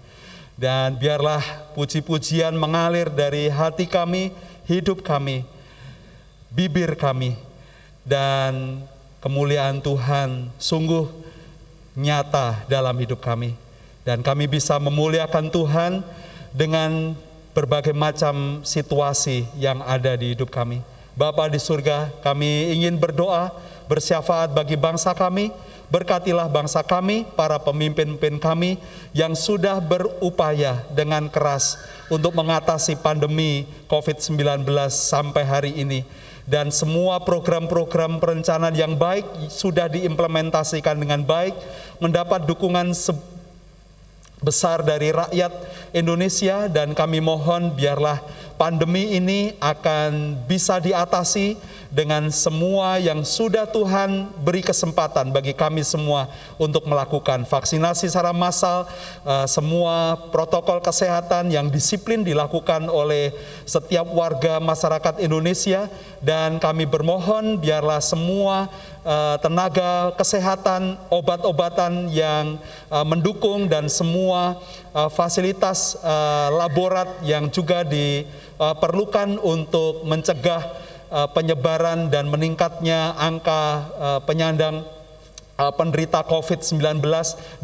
Dan 0.58 0.98
biarlah 0.98 1.38
puji-pujian 1.78 2.50
mengalir 2.58 3.06
dari 3.14 3.46
hati 3.46 3.86
kami, 3.86 4.34
hidup 4.66 5.06
kami, 5.06 5.46
bibir 6.50 6.98
kami, 6.98 7.38
dan 8.02 8.82
kemuliaan 9.22 9.78
Tuhan 9.78 10.50
sungguh 10.58 11.06
nyata 11.94 12.66
dalam 12.66 12.98
hidup 12.98 13.22
kami. 13.22 13.54
Dan 14.02 14.26
kami 14.26 14.50
bisa 14.50 14.82
memuliakan 14.82 15.46
Tuhan 15.46 16.02
dengan 16.50 17.14
berbagai 17.58 17.90
macam 17.90 18.62
situasi 18.62 19.42
yang 19.58 19.82
ada 19.82 20.14
di 20.14 20.30
hidup 20.30 20.46
kami. 20.46 20.78
Bapa 21.18 21.50
di 21.50 21.58
surga, 21.58 22.14
kami 22.22 22.70
ingin 22.78 22.94
berdoa, 22.94 23.50
bersyafaat 23.90 24.54
bagi 24.54 24.78
bangsa 24.78 25.10
kami, 25.10 25.50
berkatilah 25.90 26.46
bangsa 26.46 26.86
kami, 26.86 27.26
para 27.34 27.58
pemimpin-pemimpin 27.58 28.38
kami 28.38 28.78
yang 29.10 29.34
sudah 29.34 29.82
berupaya 29.82 30.86
dengan 30.94 31.26
keras 31.26 31.74
untuk 32.06 32.38
mengatasi 32.38 32.94
pandemi 33.02 33.66
COVID-19 33.90 34.62
sampai 34.94 35.42
hari 35.42 35.74
ini. 35.74 36.06
Dan 36.46 36.70
semua 36.70 37.18
program-program 37.26 38.22
perencanaan 38.22 38.78
yang 38.78 38.94
baik 38.94 39.50
sudah 39.50 39.90
diimplementasikan 39.90 40.94
dengan 40.94 41.26
baik, 41.26 41.58
mendapat 41.98 42.46
dukungan 42.46 42.94
besar 44.38 44.86
dari 44.86 45.10
rakyat 45.10 45.52
Indonesia 45.94 46.70
dan 46.70 46.94
kami 46.94 47.18
mohon 47.18 47.74
biarlah 47.74 48.22
pandemi 48.58 49.14
ini 49.14 49.54
akan 49.58 50.34
bisa 50.46 50.82
diatasi 50.82 51.58
dengan 51.88 52.28
semua 52.28 53.00
yang 53.00 53.24
sudah 53.24 53.64
Tuhan 53.64 54.28
beri 54.44 54.60
kesempatan 54.60 55.32
bagi 55.32 55.56
kami 55.56 55.80
semua 55.80 56.28
untuk 56.60 56.84
melakukan 56.84 57.48
vaksinasi 57.48 58.12
secara 58.12 58.36
massal, 58.36 58.84
eh, 59.24 59.48
semua 59.48 60.20
protokol 60.28 60.84
kesehatan 60.84 61.48
yang 61.48 61.72
disiplin 61.72 62.20
dilakukan 62.20 62.92
oleh 62.92 63.32
setiap 63.64 64.04
warga 64.12 64.60
masyarakat 64.60 65.20
Indonesia. 65.24 65.88
Dan 66.18 66.58
kami 66.60 66.84
bermohon 66.84 67.56
biarlah 67.56 68.04
semua 68.04 68.68
eh, 69.08 69.36
tenaga 69.40 70.12
kesehatan, 70.20 71.00
obat-obatan 71.08 72.12
yang 72.12 72.60
eh, 72.92 73.06
mendukung 73.08 73.64
dan 73.64 73.88
semua 73.88 74.60
fasilitas 74.98 75.94
laborat 76.50 77.22
yang 77.22 77.46
juga 77.54 77.86
diperlukan 77.86 79.38
untuk 79.38 80.02
mencegah 80.02 80.87
Uh, 81.08 81.24
penyebaran 81.32 82.12
dan 82.12 82.28
meningkatnya 82.28 83.16
angka 83.16 83.88
uh, 83.96 84.20
penyandang 84.28 84.84
uh, 85.58 85.72
penderita 85.74 86.20
COVID-19 86.20 87.00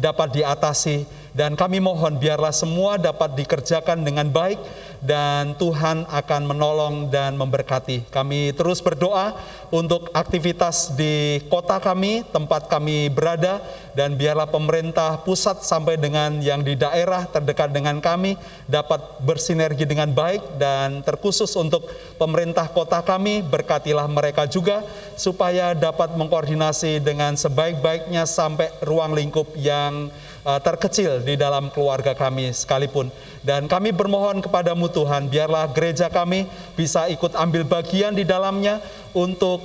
dapat 0.01 0.27
diatasi. 0.33 1.05
Dan 1.35 1.53
kami 1.53 1.77
mohon 1.77 2.17
biarlah 2.17 2.49
semua 2.49 2.97
dapat 2.97 3.37
dikerjakan 3.37 4.01
dengan 4.01 4.33
baik 4.33 4.57
dan 5.05 5.53
Tuhan 5.55 6.09
akan 6.09 6.41
menolong 6.49 7.13
dan 7.13 7.37
memberkati. 7.37 8.09
Kami 8.09 8.51
terus 8.57 8.81
berdoa 8.81 9.37
untuk 9.69 10.09
aktivitas 10.11 10.97
di 10.97 11.39
kota 11.45 11.77
kami, 11.77 12.25
tempat 12.33 12.65
kami 12.65 13.13
berada, 13.13 13.61
dan 13.93 14.17
biarlah 14.17 14.49
pemerintah 14.49 15.21
pusat 15.21 15.61
sampai 15.61 15.95
dengan 15.95 16.41
yang 16.41 16.65
di 16.65 16.73
daerah 16.73 17.29
terdekat 17.29 17.71
dengan 17.71 18.01
kami 18.01 18.35
dapat 18.65 19.21
bersinergi 19.21 19.85
dengan 19.85 20.11
baik 20.11 20.57
dan 20.57 21.05
terkhusus 21.05 21.53
untuk 21.55 21.87
pemerintah 22.17 22.67
kota 22.73 22.99
kami, 23.05 23.45
berkatilah 23.45 24.09
mereka 24.09 24.49
juga 24.49 24.81
supaya 25.15 25.77
dapat 25.77 26.17
mengkoordinasi 26.17 26.99
dengan 26.99 27.37
sebaik-baiknya 27.37 28.25
sampai 28.25 28.73
ruang 28.81 29.13
lingkup 29.13 29.53
yang 29.55 30.09
uh, 30.45 30.59
terkecil 30.59 31.21
di 31.23 31.37
dalam 31.37 31.69
keluarga 31.71 32.17
kami 32.17 32.51
sekalipun. 32.51 33.09
Dan 33.45 33.69
kami 33.69 33.93
bermohon 33.93 34.41
kepadamu 34.41 34.89
Tuhan, 34.89 35.29
biarlah 35.29 35.69
gereja 35.69 36.09
kami 36.09 36.49
bisa 36.73 37.05
ikut 37.13 37.37
ambil 37.37 37.61
bagian 37.61 38.17
di 38.17 38.25
dalamnya 38.25 38.81
untuk 39.13 39.61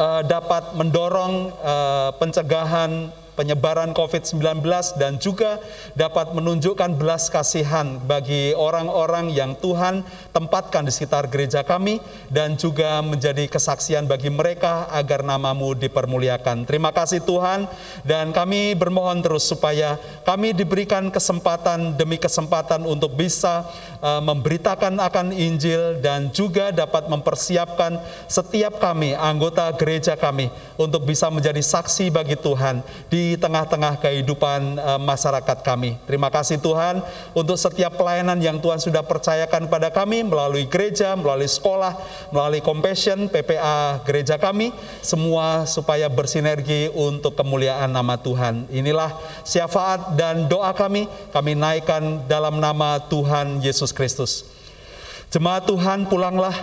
uh, 0.00 0.24
dapat 0.24 0.72
mendorong 0.72 1.52
uh, 1.60 2.16
pencegahan 2.16 3.12
penyebaran 3.36 3.92
COVID-19 3.92 4.64
dan 4.96 5.20
juga 5.20 5.60
dapat 5.92 6.32
menunjukkan 6.32 6.96
belas 6.96 7.28
kasihan 7.28 8.00
bagi 8.00 8.56
orang-orang 8.56 9.30
yang 9.30 9.52
Tuhan 9.60 10.00
tempatkan 10.32 10.88
di 10.88 10.92
sekitar 10.92 11.28
gereja 11.28 11.60
kami 11.60 12.00
dan 12.32 12.56
juga 12.56 13.04
menjadi 13.04 13.44
kesaksian 13.46 14.08
bagi 14.08 14.32
mereka 14.32 14.88
agar 14.88 15.20
namamu 15.20 15.76
dipermuliakan. 15.76 16.64
Terima 16.64 16.90
kasih 16.96 17.20
Tuhan 17.22 17.68
dan 18.02 18.32
kami 18.32 18.72
bermohon 18.72 19.20
terus 19.20 19.44
supaya 19.44 20.00
kami 20.24 20.56
diberikan 20.56 21.12
kesempatan 21.12 21.94
demi 22.00 22.16
kesempatan 22.16 22.88
untuk 22.88 23.12
bisa 23.14 23.68
uh, 24.00 24.24
memberitakan 24.24 24.96
akan 24.96 25.36
Injil 25.36 26.00
dan 26.00 26.32
juga 26.32 26.72
dapat 26.72 27.12
mempersiapkan 27.12 28.00
setiap 28.24 28.80
kami 28.80 29.12
anggota 29.12 29.68
gereja 29.76 30.16
kami 30.16 30.48
untuk 30.80 31.04
bisa 31.04 31.28
menjadi 31.28 31.60
saksi 31.60 32.08
bagi 32.08 32.38
Tuhan 32.40 32.80
di 33.12 33.25
tengah-tengah 33.34 33.98
kehidupan 33.98 34.78
uh, 34.78 35.00
masyarakat 35.02 35.58
kami. 35.66 35.98
Terima 36.06 36.30
kasih 36.30 36.62
Tuhan 36.62 37.02
untuk 37.34 37.58
setiap 37.58 37.98
pelayanan 37.98 38.38
yang 38.38 38.62
Tuhan 38.62 38.78
sudah 38.78 39.02
percayakan 39.02 39.66
pada 39.66 39.90
kami 39.90 40.22
melalui 40.22 40.70
gereja, 40.70 41.18
melalui 41.18 41.50
sekolah, 41.50 41.98
melalui 42.30 42.62
compassion, 42.62 43.26
PPA 43.26 44.06
gereja 44.06 44.38
kami, 44.38 44.70
semua 45.02 45.66
supaya 45.66 46.06
bersinergi 46.06 46.94
untuk 46.94 47.34
kemuliaan 47.34 47.90
nama 47.90 48.14
Tuhan. 48.14 48.70
Inilah 48.70 49.18
syafaat 49.42 50.14
dan 50.14 50.46
doa 50.46 50.70
kami, 50.70 51.10
kami 51.34 51.58
naikkan 51.58 52.22
dalam 52.30 52.62
nama 52.62 53.02
Tuhan 53.10 53.58
Yesus 53.58 53.90
Kristus. 53.90 54.46
Jemaat 55.34 55.66
Tuhan 55.66 56.06
pulanglah, 56.06 56.54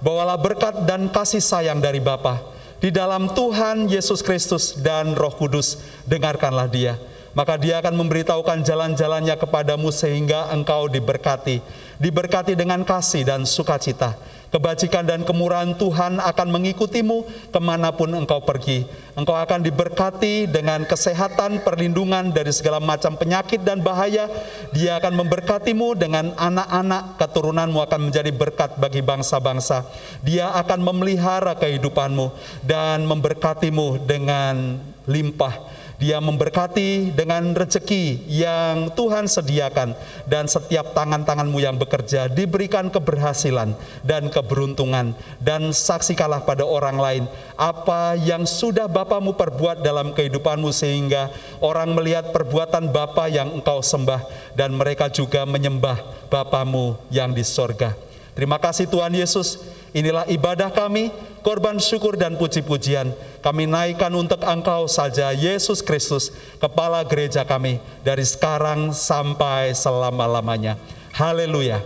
bawalah 0.00 0.40
berkat 0.40 0.88
dan 0.88 1.12
kasih 1.12 1.44
sayang 1.44 1.84
dari 1.84 2.00
Bapa 2.00 2.55
di 2.76 2.92
dalam 2.92 3.32
Tuhan 3.32 3.88
Yesus 3.88 4.20
Kristus 4.20 4.76
dan 4.76 5.16
Roh 5.16 5.32
Kudus, 5.32 5.80
dengarkanlah 6.04 6.68
dia. 6.68 7.00
Maka 7.36 7.60
dia 7.60 7.80
akan 7.84 8.00
memberitahukan 8.00 8.64
jalan-jalannya 8.64 9.36
kepadamu 9.36 9.92
sehingga 9.92 10.48
engkau 10.52 10.88
diberkati. 10.88 11.60
Diberkati 12.00 12.56
dengan 12.56 12.80
kasih 12.84 13.28
dan 13.28 13.44
sukacita 13.44 14.16
Kebajikan 14.46 15.02
dan 15.02 15.26
kemurahan 15.26 15.74
Tuhan 15.74 16.22
akan 16.22 16.48
mengikutimu 16.54 17.50
ke 17.50 17.60
mana 17.60 17.90
pun 17.90 18.14
engkau 18.14 18.38
pergi. 18.46 18.86
Engkau 19.18 19.34
akan 19.34 19.60
diberkati 19.60 20.46
dengan 20.46 20.86
kesehatan, 20.86 21.66
perlindungan 21.66 22.30
dari 22.30 22.54
segala 22.54 22.78
macam 22.78 23.18
penyakit 23.18 23.66
dan 23.66 23.82
bahaya. 23.82 24.30
Dia 24.70 25.02
akan 25.02 25.18
memberkatimu 25.18 25.98
dengan 25.98 26.30
anak-anak, 26.38 27.18
keturunanmu 27.18 27.78
akan 27.82 28.00
menjadi 28.08 28.30
berkat 28.30 28.78
bagi 28.78 29.02
bangsa-bangsa. 29.02 29.82
Dia 30.22 30.54
akan 30.54 30.78
memelihara 30.78 31.58
kehidupanmu 31.58 32.30
dan 32.62 33.02
memberkatimu 33.02 34.06
dengan 34.06 34.78
limpah 35.10 35.75
dia 35.96 36.20
memberkati 36.20 37.12
dengan 37.16 37.56
rezeki 37.56 38.28
yang 38.28 38.92
Tuhan 38.92 39.24
sediakan 39.24 39.96
dan 40.28 40.44
setiap 40.44 40.92
tangan-tanganmu 40.92 41.56
yang 41.56 41.80
bekerja 41.80 42.28
diberikan 42.28 42.92
keberhasilan 42.92 43.72
dan 44.04 44.28
keberuntungan 44.28 45.16
dan 45.40 45.72
saksikanlah 45.72 46.44
pada 46.44 46.68
orang 46.68 46.96
lain 47.00 47.24
apa 47.56 48.16
yang 48.20 48.44
sudah 48.44 48.88
Bapamu 48.88 49.36
perbuat 49.36 49.80
dalam 49.80 50.12
kehidupanmu 50.12 50.68
sehingga 50.72 51.32
orang 51.64 51.96
melihat 51.96 52.32
perbuatan 52.32 52.92
Bapa 52.92 53.28
yang 53.32 53.56
engkau 53.56 53.80
sembah 53.80 54.52
dan 54.52 54.76
mereka 54.76 55.08
juga 55.08 55.48
menyembah 55.48 56.28
Bapamu 56.28 57.00
yang 57.08 57.32
di 57.32 57.44
sorga. 57.46 57.96
Terima 58.36 58.60
kasih 58.60 58.84
Tuhan 58.84 59.16
Yesus. 59.16 59.75
Inilah 59.94 60.26
ibadah 60.26 60.72
kami, 60.74 61.12
korban 61.44 61.78
syukur 61.78 62.18
dan 62.18 62.34
puji-pujian. 62.34 63.14
Kami 63.44 63.68
naikkan 63.70 64.10
untuk 64.16 64.42
Engkau 64.42 64.90
saja, 64.90 65.30
Yesus 65.30 65.84
Kristus, 65.84 66.34
Kepala 66.58 67.04
gereja 67.06 67.46
kami, 67.46 67.78
dari 68.02 68.26
sekarang 68.26 68.90
sampai 68.90 69.70
selama-lamanya. 69.76 70.80
Haleluya. 71.14 71.84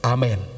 Amin. 0.00 0.53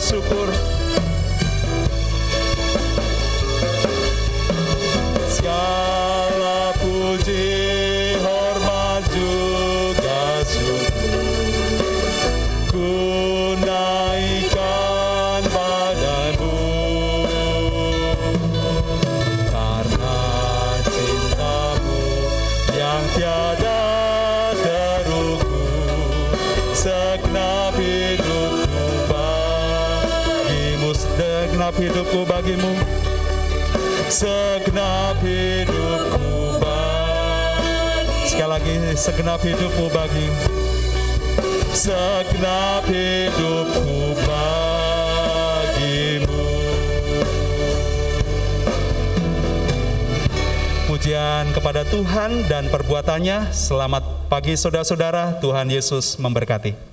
Juga 0.00 0.16
syukur 0.16 0.49
segenap 34.70 35.18
hidupku 35.18 36.62
bagi. 36.62 38.22
Sekali 38.22 38.50
lagi 38.54 38.94
segenap 38.94 39.42
hidupku 39.42 39.90
bagi. 39.90 40.30
Segenap 41.74 42.86
hidupku 42.86 44.14
bagimu. 44.22 44.70
Pujian 50.86 51.50
kepada 51.50 51.82
Tuhan 51.90 52.46
dan 52.46 52.70
perbuatannya. 52.70 53.50
Selamat 53.50 54.06
pagi 54.30 54.54
saudara-saudara. 54.54 55.42
Tuhan 55.42 55.66
Yesus 55.66 56.14
memberkati 56.14 56.89